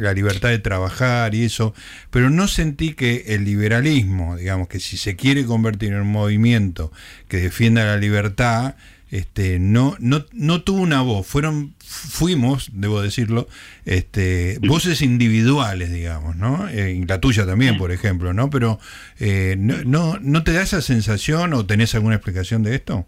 la 0.00 0.12
libertad 0.12 0.48
de 0.48 0.58
trabajar 0.58 1.34
y 1.34 1.44
eso, 1.44 1.74
pero 2.10 2.30
no 2.30 2.48
sentí 2.48 2.94
que 2.94 3.24
el 3.28 3.44
liberalismo, 3.44 4.36
digamos 4.36 4.68
que 4.68 4.80
si 4.80 4.96
se 4.96 5.16
quiere 5.16 5.44
convertir 5.44 5.92
en 5.92 6.00
un 6.00 6.12
movimiento 6.12 6.92
que 7.28 7.38
defienda 7.38 7.84
la 7.84 7.96
libertad, 7.96 8.74
este, 9.10 9.60
no, 9.60 9.96
no, 10.00 10.24
no 10.32 10.62
tuvo 10.62 10.80
una 10.80 11.00
voz, 11.00 11.26
fueron, 11.26 11.74
fuimos, 11.78 12.70
debo 12.72 13.00
decirlo, 13.00 13.48
este, 13.84 14.58
voces 14.66 15.00
individuales, 15.00 15.92
digamos, 15.92 16.34
¿no? 16.34 16.68
Eh, 16.68 17.04
la 17.06 17.20
tuya 17.20 17.46
también, 17.46 17.78
por 17.78 17.92
ejemplo, 17.92 18.32
¿no? 18.32 18.50
Pero 18.50 18.80
eh, 19.20 19.54
no, 19.58 20.18
no, 20.20 20.42
te 20.42 20.52
da 20.52 20.62
esa 20.62 20.82
sensación 20.82 21.54
o 21.54 21.64
tenés 21.64 21.94
alguna 21.94 22.16
explicación 22.16 22.64
de 22.64 22.74
esto? 22.74 23.06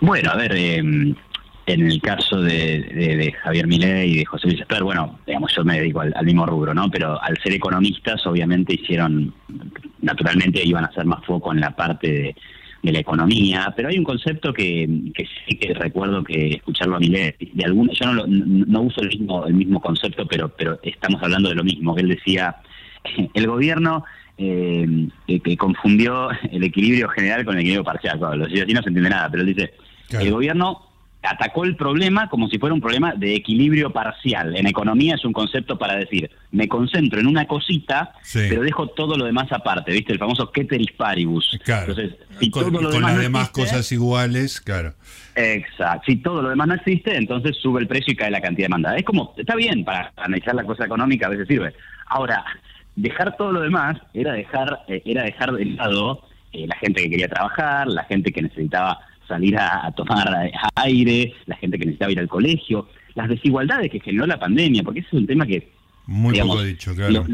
Bueno, 0.00 0.30
a 0.30 0.36
ver, 0.36 0.56
em, 0.56 1.14
en 1.74 1.86
el 1.86 2.00
caso 2.00 2.40
de, 2.40 3.34
Javier 3.42 3.66
Milei 3.66 4.10
y 4.10 4.18
de 4.18 4.24
José 4.24 4.48
Luis 4.48 4.60
Esper, 4.60 4.82
bueno, 4.82 5.18
digamos, 5.26 5.54
yo 5.54 5.64
me 5.64 5.78
dedico 5.78 6.00
al, 6.00 6.24
mismo 6.24 6.46
rubro, 6.46 6.74
¿no? 6.74 6.90
Pero 6.90 7.22
al 7.22 7.36
ser 7.38 7.52
economistas, 7.52 8.26
obviamente 8.26 8.74
hicieron, 8.74 9.34
naturalmente 10.00 10.64
iban 10.64 10.84
a 10.84 10.88
hacer 10.88 11.04
más 11.04 11.24
foco 11.24 11.52
en 11.52 11.60
la 11.60 11.74
parte 11.74 12.34
de, 12.82 12.92
la 12.92 13.00
economía, 13.00 13.70
pero 13.76 13.90
hay 13.90 13.98
un 13.98 14.04
concepto 14.04 14.50
que, 14.50 14.88
sí 15.46 15.56
que 15.56 15.74
recuerdo 15.74 16.24
que 16.24 16.52
escucharlo 16.52 16.96
a 16.96 17.00
Milei, 17.00 17.34
de 17.38 17.64
algún, 17.64 17.90
yo 17.90 18.14
no, 18.14 18.24
no 18.26 18.80
uso 18.80 19.02
el 19.02 19.08
mismo, 19.08 19.44
el 19.44 19.52
mismo 19.52 19.78
concepto, 19.78 20.26
pero, 20.26 20.48
pero 20.48 20.80
estamos 20.82 21.22
hablando 21.22 21.50
de 21.50 21.56
lo 21.56 21.64
mismo, 21.64 21.94
que 21.94 22.00
él 22.00 22.08
decía, 22.08 22.56
el 23.34 23.46
gobierno 23.46 24.04
eh, 24.38 25.08
que 25.26 25.56
confundió 25.58 26.30
el 26.50 26.64
equilibrio 26.64 27.08
general 27.10 27.44
con 27.44 27.54
el 27.54 27.60
equilibrio 27.60 27.84
parcial, 27.84 28.18
claro, 28.18 28.36
los 28.36 28.48
así 28.48 28.72
no 28.72 28.82
se 28.82 28.88
entiende 28.88 29.10
nada, 29.10 29.28
pero 29.30 29.42
él 29.42 29.54
dice, 29.54 29.74
el 30.10 30.30
gobierno 30.30 30.87
atacó 31.22 31.64
el 31.64 31.76
problema 31.76 32.28
como 32.28 32.48
si 32.48 32.58
fuera 32.58 32.74
un 32.74 32.80
problema 32.80 33.14
de 33.14 33.34
equilibrio 33.34 33.90
parcial. 33.90 34.56
En 34.56 34.66
economía 34.66 35.16
es 35.16 35.24
un 35.24 35.32
concepto 35.32 35.76
para 35.78 35.96
decir, 35.96 36.30
me 36.52 36.68
concentro 36.68 37.18
en 37.18 37.26
una 37.26 37.46
cosita, 37.46 38.12
pero 38.32 38.62
dejo 38.62 38.88
todo 38.88 39.16
lo 39.16 39.24
demás 39.24 39.50
aparte, 39.50 39.92
¿viste? 39.92 40.12
El 40.12 40.18
famoso 40.18 40.50
ceteris 40.54 40.92
paribus. 40.92 41.58
Claro. 41.64 41.92
Entonces, 41.92 42.18
si 42.38 42.50
con, 42.50 42.72
todo 42.72 42.82
lo 42.82 42.90
demás 42.90 43.12
las 43.12 43.22
demás 43.22 43.50
cosas 43.50 43.90
iguales, 43.90 44.60
claro. 44.60 44.94
Exacto. 45.34 46.04
Si 46.06 46.16
todo 46.16 46.42
lo 46.42 46.50
demás 46.50 46.68
no 46.68 46.74
existe, 46.74 47.16
entonces 47.16 47.56
sube 47.56 47.80
el 47.80 47.88
precio 47.88 48.12
y 48.12 48.16
cae 48.16 48.30
la 48.30 48.40
cantidad 48.40 48.66
demandada. 48.66 48.96
Es 48.96 49.04
como, 49.04 49.34
está 49.36 49.56
bien, 49.56 49.84
para 49.84 50.12
analizar 50.16 50.54
la 50.54 50.64
cosa 50.64 50.84
económica 50.84 51.26
a 51.26 51.30
veces 51.30 51.48
sirve. 51.48 51.74
Ahora, 52.06 52.44
dejar 52.94 53.36
todo 53.36 53.52
lo 53.52 53.60
demás 53.60 53.98
era 54.14 54.32
dejar, 54.32 54.84
eh, 54.88 55.02
era 55.04 55.24
dejar 55.24 55.52
de 55.52 55.64
lado 55.64 56.22
eh, 56.52 56.66
la 56.66 56.76
gente 56.76 57.02
que 57.02 57.10
quería 57.10 57.28
trabajar, 57.28 57.88
la 57.88 58.04
gente 58.04 58.32
que 58.32 58.42
necesitaba 58.42 59.00
salir 59.28 59.56
a, 59.56 59.92
tomar 59.94 60.50
aire, 60.74 61.34
la 61.46 61.56
gente 61.56 61.78
que 61.78 61.84
necesitaba 61.84 62.12
ir 62.12 62.18
al 62.18 62.28
colegio, 62.28 62.88
las 63.14 63.28
desigualdades 63.28 63.90
que 63.90 64.00
generó 64.00 64.26
la 64.26 64.38
pandemia, 64.38 64.82
porque 64.82 65.00
ese 65.00 65.08
es 65.08 65.14
un 65.14 65.26
tema 65.26 65.46
que... 65.46 65.70
Muy 66.06 66.40
poco 66.40 66.62
dicho, 66.62 66.94
claro. 66.94 67.26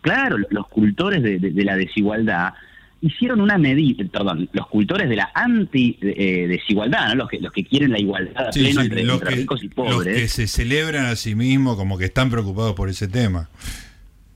claro, 0.00 0.38
los 0.48 0.68
cultores 0.68 1.22
de, 1.22 1.64
la 1.64 1.76
desigualdad 1.76 2.54
hicieron 3.02 3.42
una 3.42 3.58
medida, 3.58 4.04
perdón, 4.10 4.48
los 4.52 4.66
cultores 4.68 5.08
de 5.08 5.16
la 5.16 5.30
anti-desigualdad, 5.34 7.08
¿no? 7.08 7.14
los, 7.16 7.28
que, 7.28 7.40
los 7.40 7.52
que 7.52 7.64
quieren 7.64 7.92
la 7.92 8.00
igualdad 8.00 8.50
plena 8.52 8.82
entre, 8.82 9.04
ricos 9.36 9.62
y 9.62 9.68
pobres. 9.68 9.96
Los 9.96 10.22
que 10.22 10.28
se 10.28 10.46
celebran 10.46 11.04
a 11.04 11.16
sí 11.16 11.34
mismos 11.34 11.76
como 11.76 11.98
que 11.98 12.06
están 12.06 12.30
preocupados 12.30 12.72
por 12.74 12.88
ese 12.88 13.06
tema. 13.06 13.50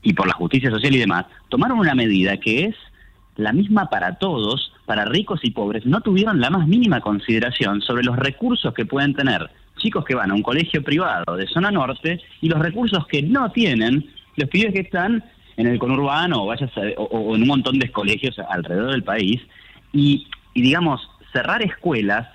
Y 0.03 0.13
por 0.13 0.27
la 0.27 0.33
justicia 0.33 0.69
social 0.69 0.93
y 0.95 0.99
demás, 0.99 1.25
tomaron 1.49 1.79
una 1.79 1.95
medida 1.95 2.37
que 2.37 2.65
es 2.65 2.75
la 3.35 3.53
misma 3.53 3.89
para 3.89 4.15
todos, 4.17 4.71
para 4.91 5.05
ricos 5.05 5.39
y 5.43 5.51
pobres, 5.51 5.85
no 5.85 6.01
tuvieron 6.01 6.41
la 6.41 6.49
más 6.49 6.67
mínima 6.67 6.99
consideración 6.99 7.81
sobre 7.81 8.03
los 8.03 8.17
recursos 8.17 8.73
que 8.73 8.85
pueden 8.85 9.13
tener 9.13 9.49
chicos 9.77 10.03
que 10.03 10.15
van 10.15 10.31
a 10.31 10.33
un 10.33 10.41
colegio 10.41 10.83
privado 10.83 11.37
de 11.37 11.47
zona 11.47 11.71
norte 11.71 12.19
y 12.41 12.49
los 12.49 12.59
recursos 12.59 13.07
que 13.07 13.21
no 13.21 13.49
tienen 13.53 14.05
los 14.35 14.49
pibes 14.49 14.73
que 14.73 14.81
están 14.81 15.23
en 15.55 15.67
el 15.67 15.79
conurbano 15.79 16.43
o, 16.43 16.47
vayas 16.47 16.69
o, 16.97 17.35
en 17.37 17.41
un 17.41 17.47
montón 17.47 17.79
de 17.79 17.89
colegios 17.89 18.37
alrededor 18.49 18.91
del 18.91 19.03
país 19.03 19.39
y, 19.93 20.27
digamos, 20.53 21.09
cerrar 21.31 21.61
escuelas 21.61 22.27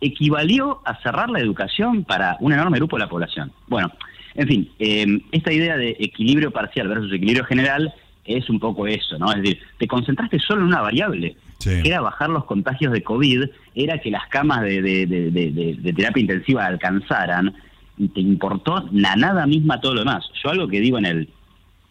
equivalió 0.00 0.82
a 0.84 0.94
cerrar 1.02 1.30
la 1.30 1.40
educación 1.40 2.04
para 2.04 2.36
un 2.38 2.52
enorme 2.52 2.78
grupo 2.78 2.94
de 2.94 3.02
la 3.02 3.08
población. 3.08 3.50
Bueno, 3.66 3.90
en 4.36 4.46
fin, 4.46 4.70
eh, 4.78 5.20
esta 5.32 5.52
idea 5.52 5.76
de 5.76 5.96
equilibrio 5.98 6.52
parcial 6.52 6.86
versus 6.86 7.12
equilibrio 7.12 7.44
general 7.44 7.92
es 8.24 8.48
un 8.48 8.60
poco 8.60 8.86
eso, 8.86 9.18
¿no? 9.18 9.32
Es 9.32 9.42
decir, 9.42 9.58
te 9.78 9.88
concentraste 9.88 10.38
solo 10.38 10.60
en 10.60 10.68
una 10.68 10.80
variable, 10.80 11.36
que 11.64 11.88
era 11.88 12.00
bajar 12.00 12.30
los 12.30 12.44
contagios 12.44 12.92
de 12.92 13.02
COVID, 13.02 13.44
era 13.74 13.98
que 13.98 14.10
las 14.10 14.26
camas 14.28 14.62
de, 14.62 14.82
de, 14.82 15.92
terapia 15.94 16.20
intensiva 16.20 16.66
alcanzaran, 16.66 17.54
y 17.96 18.08
te 18.08 18.20
importó 18.20 18.88
la 18.92 19.14
nada 19.16 19.46
misma 19.46 19.80
todo 19.80 19.94
lo 19.94 20.00
demás. 20.00 20.24
Yo 20.42 20.50
algo 20.50 20.68
que 20.68 20.80
digo 20.80 20.98
en 20.98 21.06
el, 21.06 21.28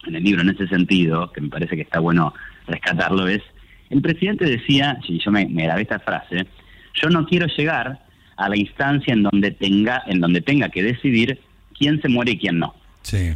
en 0.06 0.16
el 0.16 0.22
libro 0.22 0.42
en 0.42 0.50
ese 0.50 0.68
sentido, 0.68 1.32
que 1.32 1.40
me 1.40 1.48
parece 1.48 1.76
que 1.76 1.82
está 1.82 1.98
bueno 2.00 2.34
rescatarlo, 2.66 3.26
es, 3.26 3.42
el 3.90 4.02
presidente 4.02 4.44
decía, 4.44 4.98
si 5.06 5.18
yo 5.18 5.30
me, 5.30 5.46
me 5.46 5.64
grabé 5.64 5.82
esta 5.82 5.98
frase, 5.98 6.46
yo 6.94 7.08
no 7.08 7.26
quiero 7.26 7.46
llegar 7.46 8.00
a 8.36 8.48
la 8.48 8.56
instancia 8.56 9.12
en 9.12 9.22
donde 9.22 9.50
tenga, 9.50 10.02
en 10.06 10.20
donde 10.20 10.40
tenga 10.40 10.68
que 10.68 10.82
decidir 10.82 11.40
quién 11.78 12.00
se 12.00 12.08
muere 12.08 12.32
y 12.32 12.38
quién 12.38 12.58
no. 12.58 12.74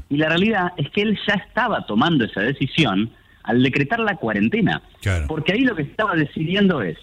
Y 0.09 0.17
la 0.17 0.29
realidad 0.29 0.73
es 0.77 0.91
que 0.91 1.03
él 1.03 1.19
ya 1.27 1.35
estaba 1.35 1.85
tomando 1.87 2.25
esa 2.25 2.41
decisión 2.41 3.11
al 3.49 3.63
decretar 3.63 3.99
la 4.01 4.17
cuarentena. 4.17 4.83
Porque 5.27 5.53
ahí 5.53 5.63
lo 5.63 5.75
que 5.75 5.83
estaba 5.83 6.15
decidiendo 6.15 6.83
es, 6.83 6.99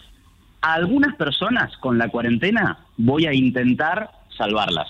a 0.62 0.76
algunas 0.76 1.16
personas 1.16 1.76
con 1.78 1.98
la 1.98 2.08
cuarentena 2.10 2.78
voy 2.98 3.26
a 3.26 3.34
intentar 3.34 4.12
salvarlas. 4.38 4.88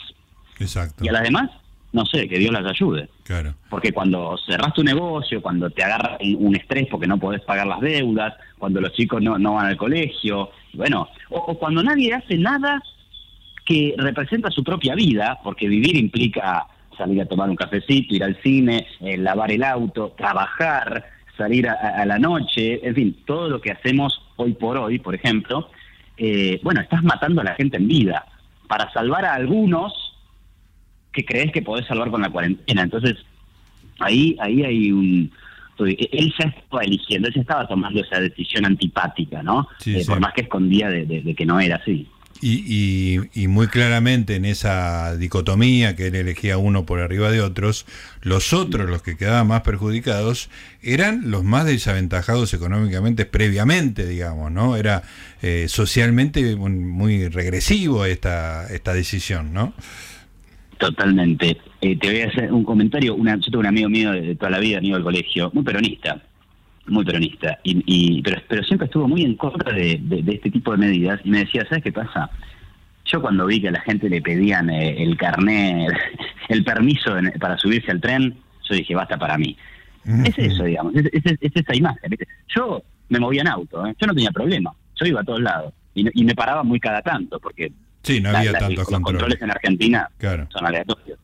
Exacto. 0.59 1.05
Y 1.05 1.07
a 1.07 1.13
las 1.13 1.23
demás, 1.23 1.49
no 1.93 2.05
sé, 2.05 2.27
que 2.27 2.39
Dios 2.39 2.51
las 2.51 2.65
ayude. 2.65 3.07
Claro. 3.23 3.55
Porque 3.69 3.93
cuando 3.93 4.37
cerras 4.45 4.73
tu 4.73 4.83
negocio, 4.83 5.41
cuando 5.41 5.69
te 5.69 5.81
agarra 5.81 6.17
un 6.37 6.57
estrés 6.57 6.87
porque 6.91 7.07
no 7.07 7.17
podés 7.17 7.41
pagar 7.41 7.67
las 7.67 7.79
deudas, 7.79 8.33
cuando 8.57 8.81
los 8.81 8.91
chicos 8.91 9.21
no, 9.21 9.39
no 9.39 9.53
van 9.53 9.67
al 9.67 9.77
colegio, 9.77 10.49
bueno, 10.73 11.07
o 11.29 11.57
cuando 11.57 11.81
nadie 11.83 12.13
hace 12.13 12.37
nada 12.37 12.83
que 13.63 13.95
representa 13.97 14.51
su 14.51 14.61
propia 14.61 14.93
vida, 14.93 15.39
porque 15.41 15.69
vivir 15.69 15.95
implica 15.95 16.67
salir 16.97 17.21
a 17.21 17.25
tomar 17.25 17.49
un 17.49 17.55
cafecito, 17.55 18.13
ir 18.13 18.25
al 18.25 18.37
cine, 18.41 18.87
eh, 18.99 19.17
lavar 19.17 19.51
el 19.51 19.63
auto, 19.63 20.13
trabajar, 20.17 21.14
salir 21.37 21.67
a, 21.67 22.05
la 22.05 22.17
noche, 22.17 22.85
en 22.87 22.95
fin, 22.95 23.17
todo 23.25 23.49
lo 23.49 23.61
que 23.61 23.71
hacemos 23.71 24.21
hoy 24.35 24.53
por 24.53 24.77
hoy, 24.77 24.99
por 24.99 25.15
ejemplo, 25.15 25.69
eh, 26.17 26.59
bueno, 26.63 26.81
estás 26.81 27.03
matando 27.03 27.41
a 27.41 27.43
la 27.43 27.55
gente 27.55 27.77
en 27.77 27.87
vida 27.87 28.25
para 28.67 28.91
salvar 28.91 29.25
a 29.25 29.33
algunos 29.33 29.93
que 31.11 31.25
crees 31.25 31.51
que 31.51 31.61
podés 31.61 31.85
salvar 31.87 32.09
con 32.11 32.21
la 32.21 32.29
cuarentena. 32.29 32.83
Entonces, 32.83 33.17
ahí, 33.99 34.35
ahí 34.39 34.63
hay 34.63 34.91
un... 34.91 35.31
Él 35.77 36.33
ya 36.39 36.47
estaba 36.47 36.83
eligiendo, 36.83 37.27
él 37.27 37.33
ya 37.33 37.41
estaba 37.41 37.67
tomando 37.67 37.99
esa 37.99 38.19
decisión 38.19 38.65
antipática, 38.65 39.43
¿no? 39.43 39.67
Eh, 39.85 40.05
por 40.07 40.21
más 40.21 40.33
que 40.33 40.41
escondía 40.41 40.89
de 40.89 41.35
que 41.35 41.45
no 41.45 41.59
era 41.59 41.75
así. 41.75 42.07
Y, 42.41 43.21
y, 43.33 43.47
muy 43.47 43.67
claramente 43.67 44.35
en 44.35 44.43
esa 44.43 45.15
dicotomía 45.15 45.95
que 45.95 46.07
él 46.07 46.15
elegía 46.15 46.57
uno 46.57 46.85
por 46.85 46.99
arriba 46.99 47.31
de 47.31 47.41
otros, 47.41 47.85
los 48.21 48.51
otros, 48.51 48.89
los 48.89 49.01
que 49.01 49.15
quedaban 49.15 49.47
más 49.47 49.61
perjudicados, 49.61 50.49
eran 50.83 51.31
los 51.31 51.45
más 51.45 51.65
desaventajados 51.65 52.53
económicamente 52.53 53.25
previamente, 53.25 54.05
digamos, 54.05 54.51
¿no? 54.51 54.75
Era 54.75 55.03
eh, 55.41 55.67
socialmente 55.69 56.55
muy, 56.57 57.29
regresivo 57.29 58.05
esta, 58.05 58.67
esta 58.67 58.93
decisión, 58.93 59.53
¿no? 59.53 59.73
Totalmente. 60.77 61.57
Eh, 61.79 61.97
te 61.97 62.11
voy 62.11 62.21
a 62.21 62.27
hacer 62.27 62.51
un 62.51 62.65
comentario. 62.65 63.15
Una, 63.15 63.37
yo 63.37 63.45
tengo 63.45 63.59
un 63.59 63.67
amigo 63.67 63.87
mío 63.87 64.11
de 64.11 64.35
toda 64.35 64.51
la 64.51 64.59
vida, 64.59 64.79
amigo 64.79 64.95
del 64.95 65.05
colegio, 65.05 65.51
muy 65.53 65.63
peronista 65.63 66.21
muy 66.87 67.03
peronista, 67.03 67.59
y, 67.63 68.21
pero, 68.21 68.41
pero 68.47 68.63
siempre 68.63 68.85
estuvo 68.85 69.07
muy 69.07 69.23
en 69.23 69.35
contra 69.35 69.73
de, 69.73 69.99
este 70.27 70.51
tipo 70.51 70.71
de 70.71 70.77
medidas 70.77 71.19
y 71.23 71.29
me 71.29 71.39
decía, 71.39 71.65
¿sabes 71.67 71.83
qué 71.83 71.91
pasa? 71.91 72.29
Yo 73.05 73.21
cuando 73.21 73.45
vi 73.45 73.61
que 73.61 73.69
a 73.69 73.71
la 73.71 73.81
gente 73.81 74.09
le 74.09 74.21
pedían 74.21 74.69
eh, 74.69 75.01
el 75.01 75.17
carnet, 75.17 75.91
el 76.49 76.63
permiso 76.63 77.11
para 77.39 77.57
subirse 77.57 77.91
al 77.91 78.01
tren, 78.01 78.37
yo 78.69 78.75
dije, 78.75 78.95
basta 78.95 79.17
para 79.17 79.37
mí. 79.37 79.57
Es 80.23 80.37
eso, 80.37 80.63
digamos, 80.63 80.93
es, 80.95 81.37
esa 81.41 81.75
imagen. 81.75 82.15
Yo 82.55 82.83
me 83.09 83.19
movía 83.19 83.41
en 83.41 83.47
auto, 83.47 83.85
¿eh? 83.87 83.95
yo 83.99 84.05
no 84.05 84.13
tenía 84.13 84.29
problema, 84.29 84.71
yo 84.95 85.05
iba 85.07 85.21
a 85.21 85.23
todos 85.23 85.41
lados 85.41 85.73
y, 85.95 86.23
me 86.23 86.35
paraba 86.35 86.63
muy 86.63 86.79
cada 86.79 87.01
tanto, 87.01 87.39
porque 87.39 87.71
sí, 88.03 88.21
no 88.21 88.29
había 88.29 88.53
tantos 88.53 88.91
los 88.91 88.99
controles 89.01 89.41
en 89.41 89.49
Argentina 89.49 90.09
son 90.19 90.65
aleatorios. 90.65 91.17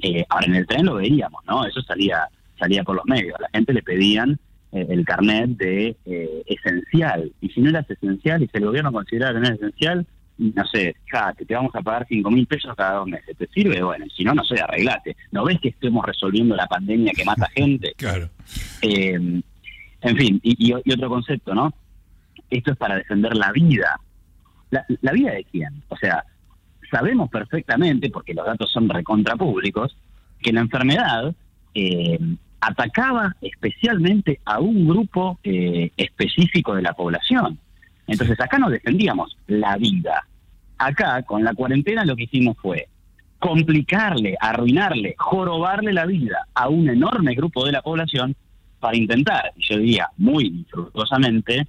Eh, 0.00 0.24
ahora 0.28 0.46
en 0.46 0.54
el 0.54 0.66
tren 0.66 0.86
lo 0.86 0.94
veíamos, 0.94 1.44
¿no? 1.46 1.66
Eso 1.66 1.82
salía 1.82 2.28
salía 2.58 2.84
por 2.84 2.96
los 2.96 3.04
medios. 3.06 3.34
A 3.38 3.42
la 3.42 3.48
gente 3.52 3.72
le 3.72 3.82
pedían 3.82 4.38
eh, 4.72 4.86
el 4.88 5.04
carnet 5.04 5.50
de 5.50 5.96
eh, 6.04 6.42
esencial. 6.46 7.32
Y 7.40 7.48
si 7.48 7.60
no 7.60 7.70
eras 7.70 7.88
esencial 7.90 8.42
y 8.42 8.48
si 8.48 8.58
el 8.58 8.66
gobierno 8.66 8.92
considera 8.92 9.32
que 9.32 9.40
no 9.40 9.48
esencial, 9.48 10.06
no 10.38 10.64
sé, 10.66 10.94
fíjate, 11.04 11.44
te 11.44 11.54
vamos 11.54 11.74
a 11.74 11.82
pagar 11.82 12.06
cinco 12.08 12.30
mil 12.30 12.46
pesos 12.46 12.74
cada 12.76 12.98
dos 12.98 13.08
meses. 13.08 13.36
¿Te 13.36 13.46
sirve? 13.48 13.82
Bueno, 13.82 14.06
si 14.14 14.24
no, 14.24 14.34
no 14.34 14.44
sé, 14.44 14.60
arreglate. 14.60 15.16
¿No 15.32 15.44
ves 15.44 15.60
que 15.60 15.70
estemos 15.70 16.04
resolviendo 16.04 16.54
la 16.54 16.66
pandemia 16.66 17.12
que 17.12 17.24
mata 17.24 17.48
gente? 17.48 17.92
claro. 17.96 18.30
Eh, 18.82 19.42
en 20.00 20.16
fin, 20.16 20.40
y, 20.44 20.72
otro 20.72 21.08
concepto, 21.08 21.54
¿no? 21.54 21.74
Esto 22.50 22.72
es 22.72 22.76
para 22.76 22.96
defender 22.96 23.36
la 23.36 23.50
vida. 23.50 23.98
La, 24.70 24.84
¿La 25.00 25.12
vida 25.12 25.32
de 25.32 25.44
quién? 25.44 25.82
O 25.88 25.96
sea, 25.96 26.24
sabemos 26.90 27.30
perfectamente, 27.30 28.10
porque 28.10 28.34
los 28.34 28.46
datos 28.46 28.70
son 28.70 28.88
recontra 28.88 29.34
públicos, 29.34 29.96
que 30.40 30.52
la 30.52 30.60
enfermedad 30.60 31.34
eh, 31.74 32.18
atacaba 32.60 33.34
especialmente 33.40 34.40
a 34.44 34.60
un 34.60 34.88
grupo 34.88 35.38
eh, 35.42 35.90
específico 35.96 36.74
de 36.74 36.82
la 36.82 36.92
población. 36.92 37.58
Entonces 38.06 38.40
acá 38.40 38.58
no 38.58 38.70
defendíamos 38.70 39.36
la 39.46 39.76
vida. 39.76 40.26
Acá, 40.78 41.22
con 41.22 41.44
la 41.44 41.54
cuarentena, 41.54 42.04
lo 42.04 42.16
que 42.16 42.24
hicimos 42.24 42.56
fue 42.60 42.88
complicarle, 43.38 44.36
arruinarle, 44.40 45.14
jorobarle 45.18 45.92
la 45.92 46.06
vida 46.06 46.46
a 46.54 46.68
un 46.68 46.88
enorme 46.88 47.34
grupo 47.34 47.64
de 47.64 47.72
la 47.72 47.82
población 47.82 48.34
para 48.80 48.96
intentar, 48.96 49.52
yo 49.56 49.78
diría 49.78 50.10
muy 50.16 50.46
infructuosamente, 50.46 51.66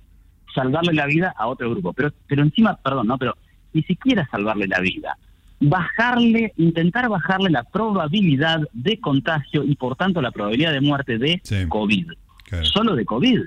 salvarle 0.54 0.94
la 0.94 1.06
vida 1.06 1.34
a 1.38 1.48
otro 1.48 1.70
grupo. 1.70 1.94
Pero, 1.94 2.12
pero 2.28 2.44
encima, 2.44 2.76
perdón, 2.76 3.08
no, 3.08 3.18
pero 3.18 3.36
ni 3.74 3.84
siquiera 3.84 4.28
salvarle 4.32 4.68
la 4.68 4.80
vida. 4.80 5.18
Bajarle, 5.62 6.54
intentar 6.58 7.10
bajarle 7.10 7.50
la 7.50 7.64
probabilidad 7.64 8.62
de 8.74 9.00
contagio 9.00 9.64
y 9.64 9.76
por 9.76 9.96
tanto 9.96 10.22
la 10.22 10.32
probabilidad 10.32 10.72
de 10.72 10.82
muerte 10.82 11.18
de 11.18 11.42
COVID. 11.68 12.12
Solo 12.64 12.96
de 12.96 13.06
COVID. 13.06 13.42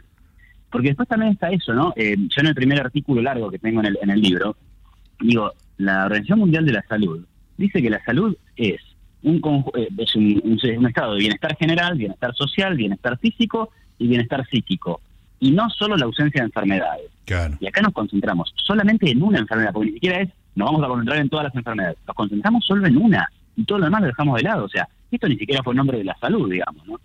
Porque 0.71 0.88
después 0.88 1.09
también 1.09 1.33
está 1.33 1.50
eso, 1.50 1.75
¿no? 1.75 1.92
Eh, 1.97 2.16
yo 2.19 2.40
en 2.40 2.47
el 2.47 2.54
primer 2.54 2.81
artículo 2.81 3.21
largo 3.21 3.50
que 3.50 3.59
tengo 3.59 3.81
en 3.81 3.87
el, 3.87 3.99
en 4.00 4.11
el 4.11 4.21
libro, 4.21 4.57
digo, 5.21 5.52
la 5.76 6.04
Organización 6.04 6.38
Mundial 6.38 6.64
de 6.64 6.73
la 6.73 6.83
Salud 6.88 7.25
dice 7.57 7.83
que 7.83 7.90
la 7.90 8.02
salud 8.04 8.37
es 8.57 8.81
un, 9.23 9.64
eh, 9.76 9.88
es 9.99 10.16
un, 10.16 10.87
estado 10.87 11.14
de 11.14 11.21
bienestar 11.21 11.57
general, 11.57 11.97
bienestar 11.97 12.35
social, 12.35 12.76
bienestar 12.76 13.19
físico 13.19 13.71
y 13.99 14.09
bienestar 14.09 14.47
psíquico. 14.49 15.00
Y 15.40 15.50
no 15.50 15.69
solo 15.71 15.97
la 15.97 16.04
ausencia 16.07 16.40
de 16.40 16.47
enfermedades. 16.47 17.11
Y 17.61 17.66
acá 17.66 17.83
nos 17.83 17.92
concentramos 17.92 18.52
solamente 18.64 19.11
en 19.11 19.23
una 19.23 19.38
enfermedad, 19.38 19.73
porque 19.73 19.88
ni 19.88 19.95
siquiera 19.95 20.21
es, 20.21 20.31
nos 20.54 20.66
vamos 20.66 20.85
a 20.85 20.88
concentrar 20.88 21.18
en 21.18 21.28
todas 21.28 21.44
las 21.44 21.54
enfermedades. 21.54 21.99
Nos 22.06 22.16
concentramos 22.16 22.64
solo 22.64 22.87
en 22.87 22.97
una 22.97 23.28
y 23.56 23.64
todo 23.64 23.78
lo 23.78 23.85
demás 23.87 24.02
lo 24.02 24.06
dejamos 24.09 24.37
de 24.37 24.42
lado. 24.42 24.64
O 24.64 24.68
sea, 24.68 24.88
esto 25.11 25.28
ni 25.28 25.37
siquiera 25.37 25.62
fue 25.62 25.73
el 25.73 25.78
nombre 25.78 25.99
de 25.99 26.04
la 26.04 26.16
salud, 26.18 26.50
digamos, 26.50 26.87
¿no? 26.87 26.99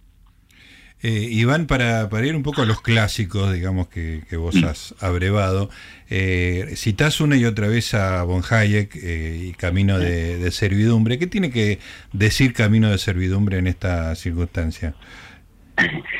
Eh, 1.03 1.27
Iván, 1.29 1.67
para, 1.67 2.09
para, 2.09 2.25
ir 2.25 2.35
un 2.35 2.41
poco 2.41 2.63
a 2.63 2.65
los 2.65 2.81
clásicos, 2.81 3.53
digamos, 3.53 3.87
que, 3.87 4.23
vos 4.35 4.55
mm. 4.55 4.65
has 4.65 4.95
abrevado, 4.99 5.69
eh, 6.09 6.73
citás 6.75 7.21
una 7.21 7.35
y 7.37 7.45
otra 7.45 7.67
vez 7.67 7.93
a 7.93 8.23
von 8.23 8.41
Hayek 8.49 8.95
eh, 8.95 9.49
y 9.49 9.51
Camino 9.51 9.99
de, 9.99 10.49
Servidumbre. 10.49 11.19
¿Qué 11.19 11.27
tiene 11.27 11.51
que 11.51 11.77
decir 12.13 12.53
Camino 12.53 12.89
de 12.89 12.97
Servidumbre 12.97 13.59
en 13.59 13.67
esta 13.67 14.15
circunstancia? 14.15 14.95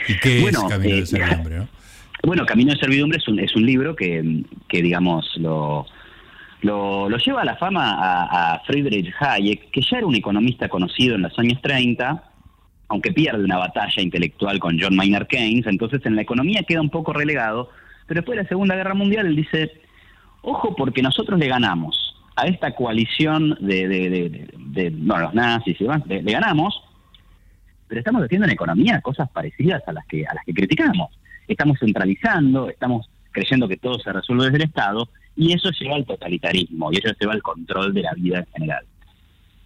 ¿Y 0.07 0.19
qué 0.19 0.43
es 0.43 0.59
Camino 0.69 0.95
de 0.95 1.05
Servidumbre? 1.05 1.67
Bueno, 2.23 2.47
Camino 2.47 2.73
de 2.73 2.79
Servidumbre 2.79 3.19
es 3.19 3.27
un, 3.27 3.39
es 3.39 3.55
un 3.55 3.63
libro 3.63 3.95
que, 3.95 4.43
que 4.67 4.81
digamos, 4.81 5.31
lo, 5.37 5.85
lo, 6.61 7.09
lleva 7.17 7.41
a 7.41 7.45
la 7.45 7.55
fama 7.57 7.95
a, 7.99 8.61
Friedrich 8.65 9.13
Hayek, 9.19 9.69
que 9.71 9.81
ya 9.81 9.97
era 9.97 10.07
un 10.07 10.15
economista 10.15 10.67
conocido 10.69 11.15
en 11.15 11.23
los 11.23 11.37
años 11.39 11.61
30 11.61 12.23
aunque 12.89 13.11
pierde 13.11 13.43
una 13.43 13.57
batalla 13.57 14.01
intelectual 14.01 14.59
con 14.59 14.79
John 14.79 14.95
Maynard 14.95 15.27
Keynes, 15.27 15.67
entonces 15.67 16.05
en 16.05 16.15
la 16.15 16.21
economía 16.21 16.63
queda 16.65 16.81
un 16.81 16.89
poco 16.89 17.13
relegado, 17.13 17.69
pero 18.07 18.19
después 18.19 18.37
de 18.37 18.43
la 18.43 18.49
Segunda 18.49 18.75
Guerra 18.75 18.93
Mundial 18.93 19.27
él 19.27 19.35
dice, 19.35 19.73
ojo 20.41 20.75
porque 20.75 21.01
nosotros 21.01 21.37
le 21.37 21.47
ganamos 21.47 22.15
a 22.35 22.45
esta 22.45 22.73
coalición 22.75 23.57
de, 23.59 23.87
de, 23.89 24.91
los 24.91 25.33
nazis 25.33 25.79
y 25.79 25.83
demás, 25.83 26.05
le, 26.07 26.21
ganamos, 26.21 26.81
pero 27.87 27.99
estamos 27.99 28.23
haciendo 28.23 28.45
en 28.45 28.53
economía 28.53 29.01
cosas 29.01 29.29
parecidas 29.31 29.81
a 29.87 29.91
las 29.91 30.05
que 30.05 30.25
a 30.25 30.33
las 30.33 30.45
que 30.45 30.53
criticamos. 30.53 31.11
Estamos 31.47 31.79
centralizando, 31.79 32.69
estamos 32.69 33.09
creyendo 33.31 33.67
que 33.67 33.77
todo 33.77 33.97
se 33.99 34.11
resuelve 34.11 34.45
desde 34.45 34.57
el 34.57 34.63
Estado 34.63 35.09
y 35.37 35.53
eso 35.53 35.69
lleva 35.71 35.95
al 35.95 36.05
totalitarismo 36.05 36.91
y 36.91 36.97
eso 36.97 37.13
lleva 37.19 37.33
al 37.33 37.43
control 37.43 37.93
de 37.93 38.01
la 38.01 38.13
vida 38.13 38.39
en 38.39 38.45
general. 38.47 38.85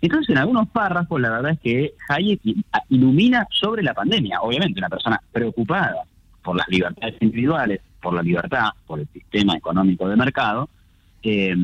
Entonces, 0.02 0.30
en 0.30 0.38
algunos 0.40 0.68
párrafos, 0.70 1.22
la 1.22 1.30
verdad 1.30 1.52
es 1.52 1.60
que 1.60 1.94
Hayek 2.10 2.42
ilumina 2.90 3.48
sobre 3.52 3.84
la 3.84 3.94
pandemia. 3.94 4.42
Obviamente, 4.42 4.80
una 4.80 4.90
persona 4.90 5.22
preocupada 5.32 6.04
por 6.44 6.58
las 6.58 6.68
libertades 6.68 7.16
individuales, 7.22 7.82
por 8.02 8.14
la 8.14 8.24
libertad, 8.24 8.72
por 8.86 9.00
el 9.00 9.08
sistema 9.14 9.56
económico 9.56 10.10
de 10.10 10.16
mercado, 10.16 10.70
eh, 11.24 11.56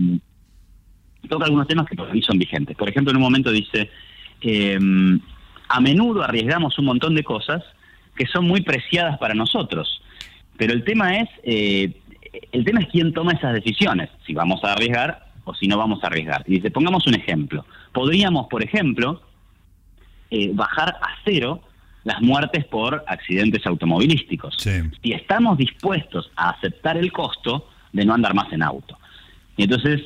toca 1.28 1.46
algunos 1.46 1.68
temas 1.68 1.88
que 1.88 1.96
todavía 1.96 2.22
son 2.22 2.38
vigentes. 2.38 2.78
Por 2.78 2.88
ejemplo, 2.88 3.12
en 3.12 3.18
un 3.18 3.24
momento 3.24 3.52
dice, 3.52 3.90
eh, 4.42 4.80
a 5.68 5.82
menudo 5.82 6.24
arriesgamos 6.24 6.78
un 6.80 6.86
montón 6.86 7.16
de 7.16 7.24
cosas 7.24 7.64
que 8.16 8.28
son 8.28 8.48
muy 8.48 8.62
preciadas 8.62 9.18
para 9.18 9.34
nosotros, 9.34 10.02
pero 10.58 10.74
el 10.74 10.84
tema 10.84 11.18
es, 11.18 11.30
eh, 11.44 11.92
el 12.52 12.66
tema 12.66 12.82
es 12.82 12.88
quién 12.88 13.14
toma 13.14 13.34
esas 13.34 13.54
decisiones, 13.54 14.10
si 14.26 14.34
vamos 14.34 14.64
a 14.64 14.74
arriesgar 14.74 15.28
o 15.44 15.54
si 15.54 15.68
no 15.68 15.78
vamos 15.78 16.04
a 16.04 16.08
arriesgar. 16.08 16.44
Y 16.48 16.56
dice, 16.56 16.72
pongamos 16.72 17.08
un 17.08 17.16
ejemplo. 17.16 17.66
Podríamos, 17.94 18.48
por 18.48 18.64
ejemplo, 18.64 19.22
eh, 20.30 20.52
bajar 20.54 20.90
a 21.02 21.08
cero 21.24 21.62
las 22.04 22.22
muertes 22.22 22.66
por 22.66 23.04
accidentes 23.08 23.66
automovilísticos. 23.66 24.56
Si 24.58 25.12
estamos 25.12 25.58
dispuestos 25.58 26.32
a 26.36 26.52
aceptar 26.52 26.98
el 26.98 27.12
costo 27.12 27.70
de 27.92 28.06
no 28.06 28.14
andar 28.14 28.34
más 28.34 28.52
en 28.54 28.64
auto. 28.64 28.98
Y 29.58 29.64
entonces, 29.64 30.02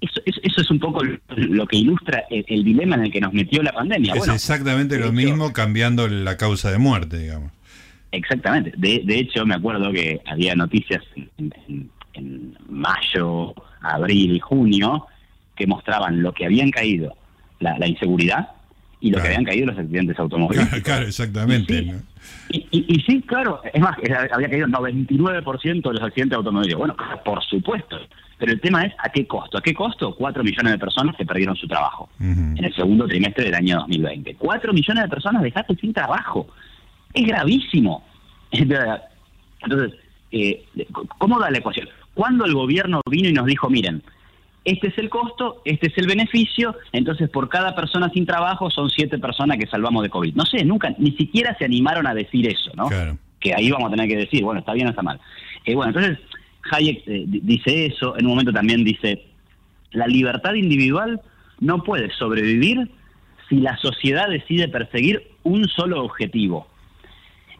eso, 0.00 0.20
es 0.60 0.70
un 0.70 0.78
poco 0.78 1.02
lo 1.36 1.66
que 1.66 1.76
ilustra 1.76 2.24
el, 2.30 2.64
dilema 2.64 2.96
en 2.96 3.04
el 3.04 3.12
que 3.12 3.20
nos 3.20 3.32
metió 3.32 3.62
la 3.62 3.72
pandemia. 3.72 4.14
Es 4.14 4.28
exactamente 4.28 4.98
lo 4.98 5.12
mismo 5.12 5.52
cambiando 5.52 6.08
la 6.08 6.36
causa 6.36 6.70
de 6.70 6.78
muerte, 6.78 7.18
digamos. 7.18 7.52
Exactamente. 8.12 8.72
De, 8.76 9.18
hecho, 9.18 9.44
me 9.44 9.54
acuerdo 9.54 9.92
que 9.92 10.20
había 10.26 10.54
noticias 10.54 11.02
en, 11.36 11.90
en 12.14 12.56
mayo, 12.68 13.54
abril, 13.80 14.40
junio, 14.40 15.06
que 15.54 15.66
mostraban 15.66 16.22
lo 16.22 16.32
que 16.32 16.46
habían 16.46 16.70
caído 16.70 17.16
la, 17.60 17.86
inseguridad 17.86 18.48
y 19.00 19.10
lo 19.10 19.20
que 19.20 19.28
habían 19.28 19.44
caído 19.44 19.66
los 19.66 19.78
accidentes 19.78 20.18
automovilísticos. 20.18 20.80
Claro, 20.84 21.06
exactamente. 21.06 21.94
Y 22.50 23.02
sí, 23.06 23.22
claro, 23.22 23.60
es 23.72 23.80
más, 23.80 23.96
había 24.32 24.48
caído 24.48 24.66
el 24.66 24.72
99% 24.72 25.82
de 25.82 25.92
los 25.92 26.02
accidentes 26.02 26.36
automovilísticos. 26.36 26.78
Bueno, 26.78 26.96
por 27.24 27.42
supuesto. 27.44 27.98
Pero 28.38 28.52
el 28.52 28.60
tema 28.60 28.82
es 28.82 28.92
a 28.98 29.08
qué 29.08 29.26
costo. 29.26 29.56
¿A 29.56 29.62
qué 29.62 29.72
costo? 29.72 30.14
Cuatro 30.14 30.44
millones 30.44 30.72
de 30.72 30.78
personas 30.78 31.16
que 31.16 31.24
perdieron 31.24 31.56
su 31.56 31.66
trabajo 31.66 32.10
en 32.20 32.62
el 32.62 32.74
segundo 32.74 33.06
trimestre 33.06 33.44
del 33.44 33.54
año 33.54 33.78
2020. 33.78 34.34
Cuatro 34.34 34.74
millones 34.74 35.04
de 35.04 35.08
personas 35.08 35.42
dejaste 35.42 35.74
sin 35.76 35.94
trabajo. 35.94 36.46
Es 37.16 37.26
gravísimo. 37.26 38.04
Entonces, 38.52 39.98
eh, 40.30 40.64
¿cómo 41.18 41.40
da 41.40 41.50
la 41.50 41.58
ecuación? 41.58 41.88
Cuando 42.14 42.44
el 42.44 42.54
gobierno 42.54 43.00
vino 43.10 43.28
y 43.28 43.32
nos 43.32 43.46
dijo, 43.46 43.68
miren, 43.68 44.02
este 44.64 44.88
es 44.88 44.98
el 44.98 45.08
costo, 45.08 45.62
este 45.64 45.88
es 45.88 45.98
el 45.98 46.06
beneficio, 46.06 46.74
entonces 46.92 47.30
por 47.30 47.48
cada 47.48 47.74
persona 47.74 48.10
sin 48.10 48.26
trabajo 48.26 48.70
son 48.70 48.90
siete 48.90 49.18
personas 49.18 49.58
que 49.58 49.66
salvamos 49.66 50.02
de 50.02 50.10
COVID. 50.10 50.34
No 50.34 50.44
sé, 50.44 50.64
nunca, 50.64 50.94
ni 50.98 51.12
siquiera 51.12 51.56
se 51.56 51.64
animaron 51.64 52.06
a 52.06 52.14
decir 52.14 52.48
eso, 52.48 52.72
¿no? 52.74 52.88
Que 53.38 53.54
ahí 53.54 53.70
vamos 53.70 53.88
a 53.88 53.90
tener 53.94 54.08
que 54.08 54.16
decir, 54.16 54.42
bueno, 54.42 54.60
está 54.60 54.72
bien 54.72 54.88
o 54.88 54.90
está 54.90 55.02
mal. 55.02 55.20
Eh, 55.64 55.74
bueno, 55.74 55.90
entonces 55.90 56.18
Hayek 56.72 57.02
eh, 57.06 57.24
dice 57.26 57.86
eso, 57.86 58.18
en 58.18 58.26
un 58.26 58.32
momento 58.32 58.52
también 58.52 58.82
dice, 58.82 59.24
la 59.92 60.06
libertad 60.06 60.54
individual 60.54 61.20
no 61.60 61.82
puede 61.84 62.10
sobrevivir 62.10 62.90
si 63.48 63.60
la 63.60 63.76
sociedad 63.76 64.28
decide 64.28 64.68
perseguir 64.68 65.28
un 65.44 65.68
solo 65.68 66.02
objetivo. 66.02 66.66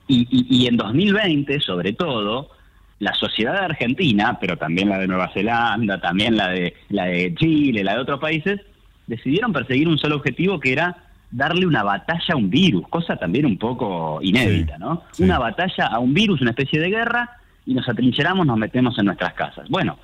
Y, 0.08 0.26
y 0.30 0.66
en 0.66 0.76
2020, 0.76 1.60
sobre 1.60 1.92
todo, 1.92 2.50
la 2.98 3.12
sociedad 3.14 3.56
argentina, 3.56 4.38
pero 4.40 4.56
también 4.56 4.88
la 4.88 4.98
de 4.98 5.06
Nueva 5.06 5.30
Zelanda, 5.32 6.00
también 6.00 6.36
la 6.36 6.48
de, 6.48 6.74
la 6.88 7.06
de 7.06 7.34
Chile, 7.34 7.84
la 7.84 7.94
de 7.94 8.00
otros 8.00 8.20
países, 8.20 8.60
decidieron 9.06 9.52
perseguir 9.52 9.88
un 9.88 9.98
solo 9.98 10.16
objetivo 10.16 10.58
que 10.58 10.72
era 10.72 10.96
darle 11.30 11.66
una 11.66 11.82
batalla 11.82 12.34
a 12.34 12.36
un 12.36 12.48
virus, 12.48 12.88
cosa 12.88 13.16
también 13.16 13.46
un 13.46 13.58
poco 13.58 14.20
inédita, 14.22 14.78
¿no? 14.78 15.02
Una 15.18 15.38
batalla 15.38 15.86
a 15.86 15.98
un 15.98 16.14
virus, 16.14 16.40
una 16.40 16.50
especie 16.50 16.80
de 16.80 16.88
guerra, 16.88 17.30
y 17.66 17.74
nos 17.74 17.88
atrincheramos, 17.88 18.46
nos 18.46 18.56
metemos 18.56 18.98
en 18.98 19.06
nuestras 19.06 19.34
casas. 19.34 19.68
Bueno, 19.68 19.98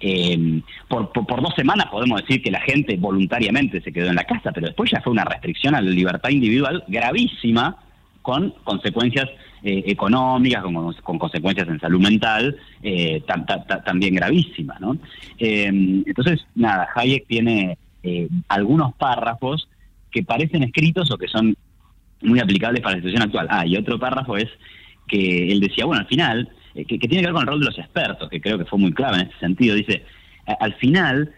eh, 0.00 0.62
por, 0.88 1.10
por, 1.12 1.42
dos 1.42 1.54
semanas 1.54 1.86
podemos 1.90 2.22
decir 2.22 2.42
que 2.42 2.50
la 2.50 2.60
gente 2.60 2.96
voluntariamente 2.96 3.82
se 3.82 3.92
quedó 3.92 4.08
en 4.08 4.14
la 4.14 4.24
casa, 4.24 4.52
pero 4.52 4.68
después 4.68 4.90
ya 4.90 5.02
fue 5.02 5.12
una 5.12 5.24
restricción 5.24 5.74
a 5.74 5.82
la 5.82 5.90
libertad 5.90 6.30
individual 6.30 6.84
gravísima, 6.88 7.76
con 8.22 8.50
consecuencias 8.64 9.28
eh, 9.62 9.84
económicas, 9.86 10.62
con, 11.02 11.18
consecuencias 11.18 11.68
en 11.68 11.80
salud 11.80 12.00
mental 12.00 12.56
eh, 12.82 13.22
también 13.84 14.14
gravísimas. 14.14 14.80
¿no? 14.80 14.96
Em, 15.38 16.02
entonces, 16.06 16.46
nada, 16.54 16.88
Hayek 16.94 17.26
tiene 17.26 17.78
eh, 18.02 18.28
algunos 18.48 18.94
párrafos 18.94 19.68
que 20.10 20.22
parecen 20.22 20.62
escritos 20.62 21.10
o 21.10 21.18
que 21.18 21.28
son 21.28 21.56
muy 22.22 22.40
aplicables 22.40 22.82
para 22.82 22.96
la 22.96 23.02
situación 23.02 23.22
actual. 23.22 23.46
Ah, 23.50 23.66
y 23.66 23.76
otro 23.76 23.98
párrafo 23.98 24.36
es 24.36 24.48
que 25.08 25.50
él 25.50 25.60
decía, 25.60 25.86
bueno, 25.86 26.02
al 26.02 26.08
final, 26.08 26.48
que, 26.74 26.84
que, 26.84 26.98
tiene 26.98 27.20
que 27.20 27.26
ver 27.26 27.32
con 27.32 27.42
el 27.42 27.48
rol 27.48 27.60
de 27.60 27.66
los 27.66 27.78
expertos, 27.78 28.28
que 28.28 28.40
creo 28.40 28.58
que 28.58 28.64
fue 28.64 28.78
muy 28.78 28.92
clave 28.92 29.16
en 29.16 29.28
ese 29.28 29.38
sentido, 29.38 29.74
dice, 29.74 30.04
al 30.60 30.74
final, 30.74 31.32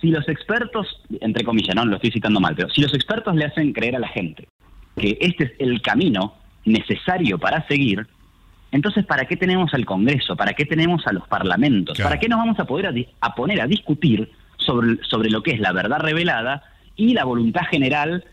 si 0.00 0.08
los 0.08 0.28
expertos, 0.28 1.02
entre 1.20 1.44
comillas, 1.44 1.74
no 1.74 1.84
lo 1.84 1.96
estoy 1.96 2.10
citando 2.10 2.40
mal, 2.40 2.54
pero 2.56 2.68
si 2.70 2.80
los 2.80 2.94
expertos 2.94 3.34
le 3.34 3.44
hacen 3.44 3.72
creer 3.72 3.96
a 3.96 4.00
la 4.00 4.08
gente 4.08 4.48
que 4.98 5.16
este 5.20 5.44
es 5.44 5.52
el 5.58 5.80
camino 5.80 6.34
necesario 6.64 7.38
para 7.38 7.66
seguir, 7.66 8.06
entonces 8.70 9.06
¿para 9.06 9.24
qué 9.24 9.36
tenemos 9.36 9.72
al 9.72 9.86
Congreso? 9.86 10.36
¿Para 10.36 10.52
qué 10.52 10.66
tenemos 10.66 11.06
a 11.06 11.12
los 11.12 11.26
parlamentos? 11.26 11.98
¿Para 11.98 12.18
qué 12.18 12.28
nos 12.28 12.38
vamos 12.38 12.58
a 12.60 12.64
poder 12.64 13.06
a, 13.20 13.34
poner 13.34 13.60
a 13.60 13.66
discutir 13.66 14.30
sobre, 14.58 15.02
sobre 15.04 15.30
lo 15.30 15.42
que 15.42 15.52
es 15.52 15.60
la 15.60 15.72
verdad 15.72 16.00
revelada 16.00 16.62
y 16.96 17.14
la 17.14 17.24
voluntad 17.24 17.62
general 17.70 18.24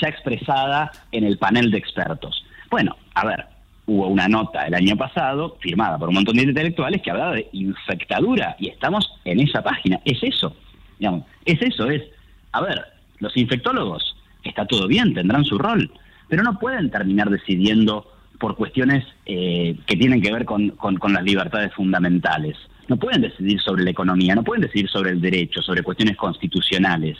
ya 0.00 0.08
expresada 0.08 0.90
en 1.12 1.24
el 1.24 1.38
panel 1.38 1.70
de 1.70 1.78
expertos? 1.78 2.44
Bueno, 2.70 2.96
a 3.14 3.26
ver, 3.26 3.46
hubo 3.86 4.08
una 4.08 4.28
nota 4.28 4.66
el 4.66 4.74
año 4.74 4.96
pasado, 4.96 5.56
firmada 5.60 5.98
por 5.98 6.08
un 6.08 6.16
montón 6.16 6.36
de 6.36 6.42
intelectuales, 6.42 7.02
que 7.02 7.10
hablaba 7.10 7.32
de 7.32 7.48
infectadura, 7.52 8.56
y 8.58 8.68
estamos 8.68 9.12
en 9.24 9.40
esa 9.40 9.62
página. 9.62 10.00
Es 10.04 10.22
eso, 10.22 10.56
digamos, 10.98 11.24
es 11.44 11.60
eso, 11.62 11.88
es, 11.90 12.02
a 12.52 12.60
ver, 12.62 12.82
los 13.18 13.36
infectólogos, 13.36 14.16
está 14.48 14.66
todo 14.66 14.86
bien, 14.86 15.14
tendrán 15.14 15.44
su 15.44 15.58
rol, 15.58 15.90
pero 16.28 16.42
no 16.42 16.58
pueden 16.58 16.90
terminar 16.90 17.30
decidiendo 17.30 18.06
por 18.38 18.56
cuestiones 18.56 19.04
eh, 19.26 19.76
que 19.86 19.96
tienen 19.96 20.20
que 20.20 20.32
ver 20.32 20.44
con, 20.44 20.70
con 20.70 21.12
las 21.12 21.22
libertades 21.22 21.72
fundamentales. 21.74 22.56
No 22.88 22.96
pueden 22.96 23.22
decidir 23.22 23.60
sobre 23.60 23.84
la 23.84 23.90
economía, 23.90 24.34
no 24.34 24.42
pueden 24.42 24.62
decidir 24.62 24.88
sobre 24.88 25.10
el 25.10 25.20
derecho, 25.20 25.62
sobre 25.62 25.82
cuestiones 25.82 26.16
constitucionales. 26.16 27.16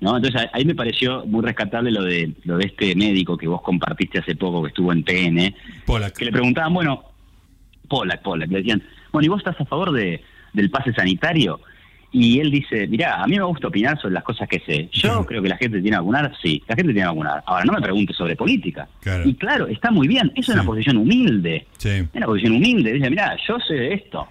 ¿no? 0.00 0.16
Entonces 0.16 0.48
ahí 0.52 0.64
me 0.64 0.74
pareció 0.74 1.24
muy 1.26 1.42
rescatable 1.42 1.90
lo 1.90 2.02
de 2.02 2.32
lo 2.44 2.56
de 2.56 2.66
este 2.66 2.94
médico 2.94 3.36
que 3.36 3.48
vos 3.48 3.62
compartiste 3.62 4.18
hace 4.18 4.34
poco 4.34 4.62
que 4.62 4.68
estuvo 4.68 4.92
en 4.92 5.04
TN, 5.04 5.54
que 6.16 6.24
le 6.24 6.32
preguntaban, 6.32 6.72
bueno, 6.72 7.04
Polak, 7.88 8.22
Polak, 8.22 8.50
le 8.50 8.58
decían, 8.58 8.82
bueno, 9.12 9.26
¿y 9.26 9.28
vos 9.28 9.38
estás 9.38 9.60
a 9.60 9.64
favor 9.64 9.92
de, 9.92 10.22
del 10.52 10.70
pase 10.70 10.92
sanitario? 10.92 11.60
Y 12.12 12.40
él 12.40 12.50
dice, 12.50 12.86
mirá, 12.88 13.22
a 13.22 13.26
mí 13.26 13.36
me 13.36 13.44
gusta 13.44 13.68
opinar 13.68 14.00
sobre 14.00 14.14
las 14.14 14.24
cosas 14.24 14.48
que 14.48 14.60
sé. 14.60 14.88
Yo 14.92 15.24
creo 15.24 15.40
que 15.42 15.48
la 15.48 15.56
gente 15.56 15.80
tiene 15.80 15.96
que 15.96 16.00
vacunar, 16.00 16.32
sí, 16.42 16.62
la 16.66 16.74
gente 16.74 16.92
tiene 16.92 17.06
que 17.06 17.14
vacunar. 17.14 17.42
Ahora, 17.46 17.64
no 17.64 17.72
me 17.72 17.80
pregunte 17.80 18.12
sobre 18.12 18.34
política. 18.34 18.88
Y 19.24 19.34
claro, 19.34 19.68
está 19.68 19.90
muy 19.90 20.08
bien, 20.08 20.32
eso 20.34 20.52
es 20.52 20.56
una 20.56 20.64
posición 20.64 20.96
humilde. 20.96 21.66
Es 21.82 22.08
una 22.14 22.26
posición 22.26 22.54
humilde, 22.54 22.94
dice, 22.94 23.10
mirá, 23.10 23.36
yo 23.46 23.58
sé 23.60 23.74
de 23.74 23.94
esto. 23.94 24.26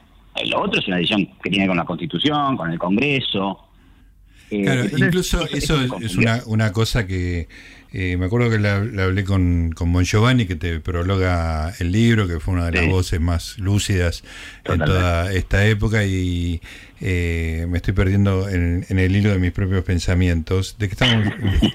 Lo 0.45 0.61
otro 0.61 0.79
es 0.79 0.87
una 0.87 0.97
decisión 0.97 1.27
que 1.41 1.49
tiene 1.49 1.67
con 1.67 1.77
la 1.77 1.85
Constitución, 1.85 2.55
con 2.55 2.71
el 2.71 2.79
Congreso, 2.79 3.69
eh, 4.51 4.63
claro, 4.63 4.85
incluso 4.97 5.45
eso, 5.45 5.79
es, 6.01 6.15
una, 6.15 6.41
una, 6.47 6.71
cosa 6.71 7.05
que 7.05 7.47
eh, 7.91 8.17
me 8.17 8.25
acuerdo 8.25 8.49
que 8.49 8.59
la, 8.59 8.75
hablé 8.75 9.23
con, 9.23 9.71
con 9.71 9.91
Bon 9.91 10.03
Giovanni, 10.03 10.45
que 10.45 10.55
te 10.55 10.79
prologa 10.79 11.73
el 11.79 11.91
libro, 11.91 12.27
que 12.27 12.39
fue 12.39 12.53
una 12.53 12.65
de 12.65 12.73
las 12.73 12.87
voces 12.87 13.19
más 13.19 13.57
lúcidas 13.57 14.23
en 14.65 14.79
toda 14.79 15.33
esta 15.33 15.65
época, 15.65 16.05
y 16.05 16.61
eh, 17.01 17.65
me 17.69 17.77
estoy 17.77 17.93
perdiendo 17.93 18.47
en, 18.47 18.85
el 18.89 19.15
hilo 19.15 19.31
de 19.31 19.39
mis 19.39 19.51
propios 19.51 19.83
pensamientos. 19.83 20.77
¿De 20.77 20.87
qué 20.87 20.93
estamos? 20.93 21.33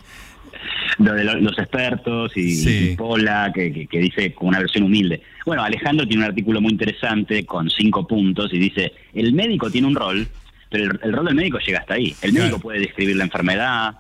Lo 0.99 1.13
de 1.13 1.25
los 1.25 1.59
expertos 1.59 2.31
y, 2.37 2.95
Pola, 2.95 3.51
que, 3.53 3.89
que, 3.89 3.99
dice 3.99 4.33
con 4.33 4.49
una 4.49 4.61
versión 4.61 4.85
humilde. 4.85 5.23
Bueno, 5.45 5.65
Alejandro 5.65 6.07
tiene 6.07 6.23
un 6.23 6.29
artículo 6.29 6.61
muy 6.61 6.71
interesante 6.71 7.45
con 7.45 7.69
cinco 7.69 8.07
puntos 8.07 8.53
y 8.53 8.61
dice, 8.61 8.93
el 9.13 9.33
médico 9.33 9.69
tiene 9.73 9.89
un 9.89 9.97
rol 9.97 10.29
pero 10.75 10.91
el, 11.03 11.13
rol 11.13 11.27
del 11.27 11.37
médico 11.37 11.59
llega 11.59 11.79
hasta 11.79 11.95
ahí. 11.95 12.17
El 12.21 12.33
médico 12.33 12.59
puede 12.59 12.81
describir 12.81 13.15
la 13.15 13.23
enfermedad, 13.23 13.95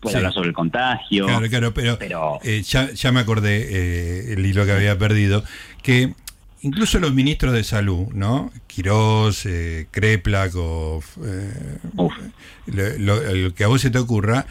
puede 0.00 0.16
hablar 0.16 0.32
sobre 0.32 0.48
el 0.48 0.54
contagio. 0.54 1.26
Claro, 1.26 1.48
claro, 1.48 1.74
pero, 1.74 2.40
eh, 2.42 2.62
ya, 2.62 3.12
me 3.12 3.20
acordé 3.20 3.66
eh, 3.68 4.32
el 4.32 4.44
hilo 4.46 4.64
que 4.64 4.72
había 4.72 4.98
perdido, 4.98 5.44
que 5.82 6.14
incluso 6.62 6.98
los 6.98 7.12
ministros 7.12 7.52
de 7.52 7.64
salud, 7.64 8.08
¿no? 8.12 8.52
Quirós, 8.66 9.46
eh, 9.46 9.86
Kreplak 9.90 10.52
o 10.56 11.00
lo, 12.66 13.54
que 13.54 13.64
a 13.64 13.66
vos 13.66 13.80
se 13.80 13.90
te 13.90 13.98
ocurra, 13.98 14.46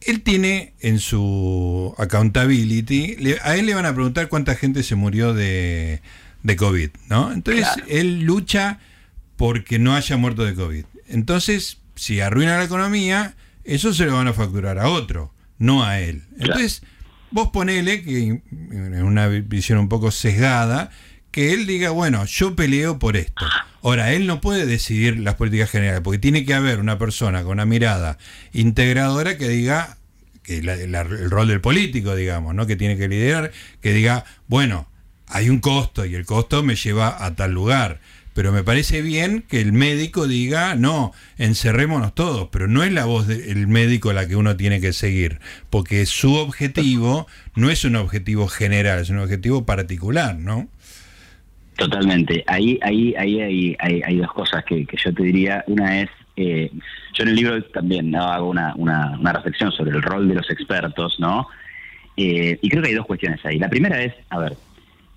él 0.00 0.22
tiene 0.22 0.72
en 0.80 0.98
su 0.98 1.94
accountability, 1.98 3.16
a 3.42 3.56
él 3.56 3.66
le 3.66 3.74
van 3.74 3.86
a 3.86 3.94
preguntar 3.94 4.28
cuánta 4.28 4.54
gente 4.54 4.82
se 4.82 4.94
murió 4.94 5.34
de, 5.34 6.00
de 6.42 6.56
COVID, 6.56 6.90
¿no? 7.08 7.32
Entonces 7.32 7.66
él 7.88 8.22
lucha 8.22 8.78
porque 9.36 9.78
no 9.78 9.94
haya 9.94 10.16
muerto 10.16 10.44
de 10.44 10.54
COVID. 10.54 10.84
Entonces, 11.08 11.78
si 11.94 12.20
arruina 12.20 12.58
la 12.58 12.64
economía, 12.64 13.34
eso 13.74 13.94
se 13.94 14.04
lo 14.04 14.14
van 14.14 14.28
a 14.28 14.32
facturar 14.32 14.78
a 14.78 14.88
otro, 14.88 15.32
no 15.58 15.84
a 15.84 16.00
él. 16.00 16.24
Entonces, 16.38 16.82
vos 17.30 17.50
ponele 17.50 18.02
que 18.02 18.42
en 18.50 19.02
una 19.04 19.28
visión 19.28 19.78
un 19.78 19.88
poco 19.88 20.10
sesgada, 20.10 20.90
que 21.30 21.52
él 21.52 21.66
diga, 21.66 21.90
bueno, 21.90 22.24
yo 22.24 22.56
peleo 22.56 22.98
por 22.98 23.16
esto. 23.16 23.46
Ahora, 23.82 24.12
él 24.12 24.26
no 24.26 24.40
puede 24.40 24.66
decidir 24.66 25.20
las 25.20 25.36
políticas 25.36 25.70
generales, 25.70 26.00
porque 26.02 26.18
tiene 26.18 26.44
que 26.44 26.54
haber 26.54 26.80
una 26.80 26.98
persona 26.98 27.42
con 27.42 27.52
una 27.52 27.66
mirada 27.66 28.18
integradora 28.52 29.38
que 29.38 29.48
diga, 29.48 29.98
que 30.42 30.58
el 30.58 31.30
rol 31.30 31.46
del 31.46 31.60
político, 31.60 32.16
digamos, 32.16 32.54
¿no? 32.54 32.66
que 32.66 32.74
tiene 32.74 32.96
que 32.96 33.06
liderar, 33.06 33.52
que 33.80 33.92
diga, 33.92 34.24
bueno, 34.48 34.88
hay 35.28 35.48
un 35.48 35.60
costo 35.60 36.04
y 36.04 36.16
el 36.16 36.26
costo 36.26 36.64
me 36.64 36.74
lleva 36.74 37.24
a 37.24 37.36
tal 37.36 37.52
lugar 37.52 38.00
pero 38.40 38.52
me 38.52 38.64
parece 38.64 39.02
bien 39.02 39.44
que 39.46 39.60
el 39.60 39.74
médico 39.74 40.26
diga, 40.26 40.74
no, 40.74 41.12
encerrémonos 41.36 42.14
todos, 42.14 42.48
pero 42.50 42.68
no 42.68 42.82
es 42.82 42.90
la 42.90 43.04
voz 43.04 43.26
del 43.26 43.68
médico 43.68 44.14
la 44.14 44.26
que 44.26 44.34
uno 44.34 44.56
tiene 44.56 44.80
que 44.80 44.94
seguir, 44.94 45.40
porque 45.68 46.06
su 46.06 46.36
objetivo 46.36 47.26
no 47.54 47.68
es 47.68 47.84
un 47.84 47.96
objetivo 47.96 48.48
general, 48.48 49.00
es 49.00 49.10
un 49.10 49.18
objetivo 49.18 49.66
particular, 49.66 50.36
¿no? 50.36 50.68
Totalmente. 51.76 52.42
Ahí, 52.46 52.78
ahí, 52.80 53.14
ahí, 53.14 53.76
hay, 53.78 54.02
hay, 54.02 54.16
dos 54.16 54.32
cosas 54.32 54.64
que, 54.64 54.86
yo 54.90 55.12
te 55.12 55.22
diría. 55.22 55.62
Una 55.66 56.00
es, 56.00 56.08
eh, 56.36 56.70
yo 57.12 57.24
en 57.24 57.28
el 57.28 57.36
libro 57.36 57.62
también 57.64 58.16
hago 58.16 58.48
una, 58.48 58.72
una, 58.76 59.18
una, 59.20 59.34
reflexión 59.34 59.70
sobre 59.70 59.90
el 59.90 60.00
rol 60.00 60.26
de 60.28 60.36
los 60.36 60.50
expertos, 60.50 61.16
¿no? 61.18 61.46
Eh, 62.16 62.58
y 62.62 62.70
creo 62.70 62.82
que 62.82 62.88
hay 62.88 62.94
dos 62.94 63.06
cuestiones 63.06 63.44
ahí. 63.44 63.58
La 63.58 63.68
primera 63.68 64.02
es, 64.02 64.14
a 64.30 64.38
ver, 64.38 64.54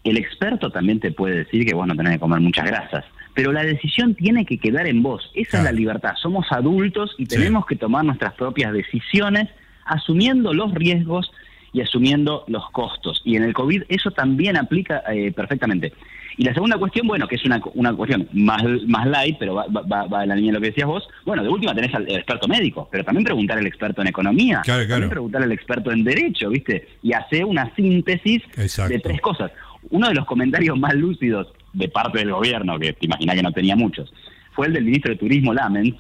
el 0.04 0.18
experto 0.18 0.70
también 0.70 1.00
te 1.00 1.12
puede 1.12 1.38
decir 1.38 1.66
que 1.66 1.74
vos 1.74 1.88
no 1.88 1.96
tenés 1.96 2.14
que 2.14 2.20
comer 2.20 2.40
muchas 2.42 2.66
grasas, 2.66 3.06
pero 3.34 3.52
la 3.52 3.64
decisión 3.64 4.16
tiene 4.16 4.46
que 4.46 4.58
quedar 4.58 4.88
en 4.88 5.02
vos. 5.02 5.32
Esa 5.34 5.60
es 5.60 5.64
la 5.64 5.72
libertad. 5.72 6.14
Somos 6.22 6.46
adultos 6.52 7.16
y 7.18 7.26
tenemos 7.26 7.66
que 7.66 7.76
tomar 7.76 8.04
nuestras 8.04 8.34
propias 8.34 8.74
decisiones 8.74 9.50
asumiendo 9.86 10.54
los 10.54 10.74
riesgos 10.74 11.32
y 11.72 11.82
asumiendo 11.82 12.44
los 12.48 12.70
costos. 12.72 13.22
Y 13.26 13.36
en 13.36 13.44
el 13.44 13.54
COVID 13.54 13.84
eso 13.90 14.12
también 14.12 14.58
aplica 14.58 15.04
eh, 15.12 15.32
perfectamente. 15.32 15.94
Y 16.38 16.46
la 16.46 16.54
segunda 16.54 16.78
cuestión, 16.78 17.08
bueno, 17.08 17.28
que 17.28 17.36
es 17.36 17.46
una, 17.46 17.62
una 17.76 17.94
cuestión 17.94 18.28
más, 18.34 18.64
más 18.88 19.08
light, 19.08 19.38
pero 19.40 19.56
va, 19.56 19.68
va, 19.68 20.06
va, 20.08 20.24
en 20.24 20.30
la 20.30 20.36
línea 20.36 20.52
de 20.52 20.60
lo 20.60 20.62
que 20.62 20.70
decías 20.70 20.88
vos, 20.88 21.08
bueno, 21.26 21.44
de 21.44 21.50
última 21.50 21.76
tenés 21.76 21.94
al 21.94 22.10
experto 22.10 22.48
médico, 22.48 22.90
pero 22.92 23.04
también 23.04 23.24
preguntar 23.24 23.60
al 23.60 23.68
experto 23.68 24.02
en 24.02 24.08
economía, 24.08 24.62
también 24.66 25.10
preguntar 25.10 25.44
al 25.44 25.52
experto 25.52 25.92
en 25.92 26.04
derecho, 26.04 26.50
¿viste? 26.50 26.88
Y 27.04 27.14
hacer 27.14 27.46
una 27.46 27.74
síntesis 27.76 28.42
de 28.56 29.00
tres 29.00 29.22
cosas 29.22 29.52
uno 29.90 30.08
de 30.08 30.16
los 30.16 30.26
comentarios 30.26 30.78
más 30.78 30.94
lúcidos 30.94 31.48
de 31.74 31.88
parte 31.88 32.20
del 32.20 32.32
gobierno, 32.32 32.80
que 32.80 32.94
te 32.94 33.06
imaginas 33.06 33.36
que 33.36 33.44
no 33.44 33.52
tenía 33.52 33.76
muchos, 33.76 34.12
fue 34.54 34.68
el 34.68 34.74
del 34.74 34.86
ministro 34.86 35.12
de 35.12 35.20
Turismo 35.20 35.54
Lamens, 35.54 35.96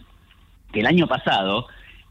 que 0.71 0.79
el 0.79 0.87
año 0.87 1.07
pasado, 1.07 1.67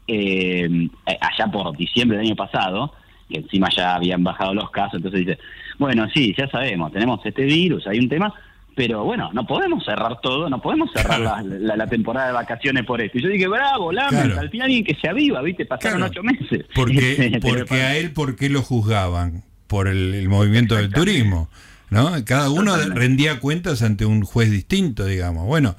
eh, 0.07 0.89
allá 1.05 1.51
por 1.51 1.75
diciembre 1.75 2.17
del 2.17 2.27
año 2.27 2.35
pasado, 2.35 2.93
que 3.29 3.37
encima 3.37 3.69
ya 3.75 3.95
habían 3.95 4.23
bajado 4.23 4.53
los 4.53 4.69
casos, 4.71 4.95
entonces 4.95 5.25
dice, 5.25 5.39
bueno, 5.79 6.07
sí, 6.13 6.33
ya 6.37 6.47
sabemos, 6.49 6.91
tenemos 6.91 7.25
este 7.25 7.43
virus, 7.43 7.87
hay 7.87 7.99
un 7.99 8.09
tema, 8.09 8.33
pero 8.75 9.03
bueno, 9.03 9.29
no 9.33 9.45
podemos 9.45 9.85
cerrar 9.85 10.19
todo, 10.21 10.49
no 10.49 10.61
podemos 10.61 10.91
cerrar 10.91 11.43
la, 11.45 11.87
temporada 11.87 12.27
de 12.27 12.33
vacaciones 12.33 12.85
por 12.85 13.01
esto. 13.01 13.19
Y 13.19 13.21
yo 13.21 13.29
dije, 13.29 13.47
bravo, 13.47 13.91
Lamens, 13.91 14.35
al 14.35 14.49
final 14.49 14.65
alguien 14.65 14.83
que 14.83 14.95
se 14.95 15.07
aviva, 15.07 15.41
¿viste? 15.41 15.65
Pasaron 15.65 16.01
ocho 16.01 16.23
meses. 16.23 16.65
Porque, 16.73 17.39
porque 17.41 17.81
a 17.81 17.95
él, 17.97 18.13
¿por 18.13 18.35
qué 18.35 18.49
lo 18.49 18.63
juzgaban? 18.63 19.43
Por 19.73 19.87
el, 19.87 20.29
movimiento 20.29 20.75
del 20.75 20.91
turismo. 20.91 21.49
¿no? 21.89 22.11
Cada 22.25 22.51
uno 22.51 22.77
rendía 22.93 23.39
cuentas 23.39 23.81
ante 23.81 24.05
un 24.05 24.21
juez 24.21 24.51
distinto, 24.51 25.03
digamos. 25.03 25.47
Bueno, 25.47 25.75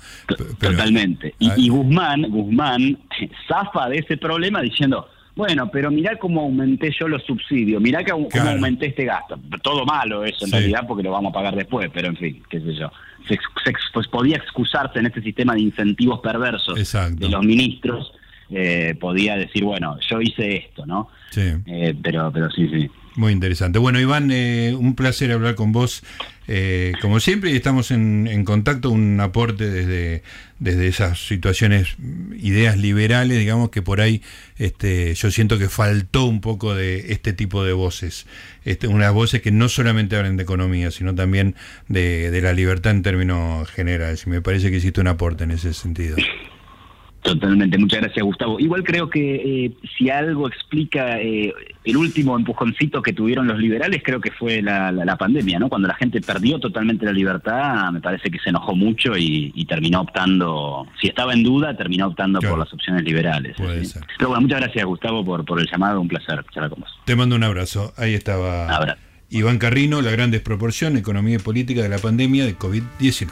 totalmente. 0.59 1.37
Y, 1.38 1.68
Guzmán, 1.68 2.22
Guzmán 2.22 2.98
zafa 3.48 3.88
de 3.90 3.98
ese 3.98 4.16
problema 4.16 4.62
diciendo, 4.62 5.07
bueno, 5.37 5.70
pero 5.70 5.92
mirá 5.92 6.18
cómo 6.18 6.40
aumenté 6.40 6.92
yo 6.98 7.07
los 7.07 7.22
subsidios, 7.22 7.80
mirá 7.80 8.04
cómo 8.04 8.28
aumenté 8.35 8.87
este 8.87 9.04
gasto. 9.04 9.38
Todo 9.62 9.85
malo 9.85 10.24
eso 10.24 10.44
en 10.44 10.50
realidad 10.50 10.87
porque 10.88 11.04
lo 11.04 11.12
vamos 11.12 11.30
a 11.30 11.35
pagar 11.35 11.54
después, 11.54 11.88
pero 11.94 12.09
en 12.09 12.16
fin, 12.16 12.42
qué 12.50 12.59
sé 12.59 12.74
yo. 12.74 12.90
Se, 13.28 13.38
pues 13.92 14.09
podía 14.09 14.38
excusarse 14.38 14.98
en 14.98 15.07
este 15.07 15.22
sistema 15.22 15.54
de 15.54 15.61
incentivos 15.61 16.18
perversos 16.18 16.74
de 17.12 17.28
los 17.28 17.44
ministros, 17.44 18.12
eh, 18.50 18.96
podía 19.00 19.37
decir, 19.37 19.62
bueno, 19.62 19.96
yo 20.11 20.20
hice 20.20 20.57
esto, 20.57 20.85
¿no? 20.85 21.11
Sí. 21.30 21.52
Eh, 21.64 21.94
pero, 22.02 22.33
pero 22.33 22.50
sí, 22.50 22.68
sí. 22.68 22.90
Muy 23.16 23.33
interesante. 23.33 23.79
Bueno, 23.79 24.00
Iván, 24.00 24.31
eh, 24.33 24.74
un 24.77 24.96
placer 24.96 25.31
hablar 25.31 25.55
con 25.55 25.70
vos, 25.70 26.03
eh, 26.48 26.94
como 27.00 27.20
siempre, 27.20 27.53
y 27.53 27.57
estamos 27.57 27.92
en, 27.92 28.44
contacto, 28.44 28.90
un 28.90 29.20
aporte 29.20 29.70
desde, 29.70 30.24
desde 30.59 30.88
esas 30.88 31.24
situaciones, 31.24 31.94
ideas 32.37 32.77
liberales, 32.77 33.38
digamos, 33.38 33.70
que 33.70 33.83
por 33.83 34.00
ahí 34.00 34.20
este, 34.59 35.14
yo 35.14 35.31
siento 35.31 35.59
que 35.59 35.68
faltó 35.68 36.24
un 36.24 36.40
poco 36.40 36.74
de 36.74 37.12
este 37.12 37.33
tipo 37.33 37.64
de 37.64 37.72
voces, 37.72 38.27
este, 38.64 38.88
unas 38.88 39.12
voces 39.12 39.40
que 39.42 39.53
no 39.53 39.68
solamente 39.68 40.16
hablan 40.16 40.37
de 40.37 40.42
economía, 40.42 40.90
sino 40.90 41.14
también 41.14 41.55
de, 41.87 42.33
de 42.33 42.42
la 42.42 42.53
libertad 42.53 42.90
en 42.90 43.03
términos 43.03 43.70
generales, 43.70 44.24
y 44.27 44.31
me 44.31 44.42
parece 44.42 44.72
que 44.72 44.79
hiciste 44.79 45.00
un 45.00 45.07
aporte 45.07 45.44
en 45.44 45.53
ese 45.53 45.72
sentido. 45.72 46.16
Totalmente, 47.24 47.78
muchas 47.78 48.02
gracias 48.02 48.22
Gustavo. 48.22 48.60
Igual 48.60 48.84
creo 48.84 49.08
que 49.08 49.37
eh, 49.64 49.72
si 49.96 50.10
algo 50.10 50.46
explica 50.46 51.18
eh, 51.18 51.54
el 51.82 51.96
último 51.96 52.37
empujoncito 52.37 53.00
que 53.00 53.14
tuvieron 53.14 53.46
los 53.46 53.58
liberales, 53.58 54.02
creo 54.04 54.20
que 54.20 54.30
fue 54.30 54.60
la, 54.60 54.92
la, 54.92 55.16
pandemia, 55.16 55.58
¿no? 55.58 55.70
Cuando 55.70 55.88
la 55.88 55.94
gente 55.94 56.20
perdió 56.20 56.58
totalmente 56.58 57.06
la 57.06 57.12
libertad, 57.12 57.90
me 57.92 58.02
parece 58.02 58.30
que 58.30 58.38
se 58.40 58.50
enojó 58.50 58.76
mucho 58.76 59.16
y, 59.16 59.64
terminó 59.64 60.02
optando, 60.02 60.87
si 61.00 61.06
estaba 61.06 61.32
en 61.32 61.42
duda, 61.42 61.74
terminó 61.74 62.08
optando 62.08 62.40
por 62.40 62.58
las 62.58 62.70
opciones 62.74 63.02
liberales. 63.02 63.56
Pero 63.56 64.28
bueno, 64.28 64.42
muchas 64.42 64.60
gracias 64.60 64.84
Gustavo 64.84 65.24
por, 65.24 65.46
por 65.46 65.58
el 65.58 65.66
llamado, 65.66 66.02
un 66.02 66.08
placer 66.08 66.44
charlar 66.52 66.68
con 66.68 66.80
vos. 66.80 66.90
Te 67.06 67.16
mando 67.16 67.37
un 67.37 67.42
abrazo, 67.42 67.94
ahí 67.96 68.12
estaba. 68.12 68.98
Iván 69.30 69.58
Carrino, 69.58 70.02
La 70.02 70.10
gran 70.10 70.30
desproporción, 70.30 70.98
economía 70.98 71.37
y 71.37 71.38
política 71.38 71.82
de 71.82 71.88
la 71.88 71.98
pandemia 71.98 72.44
de 72.44 72.56
COVID-19. 72.56 73.30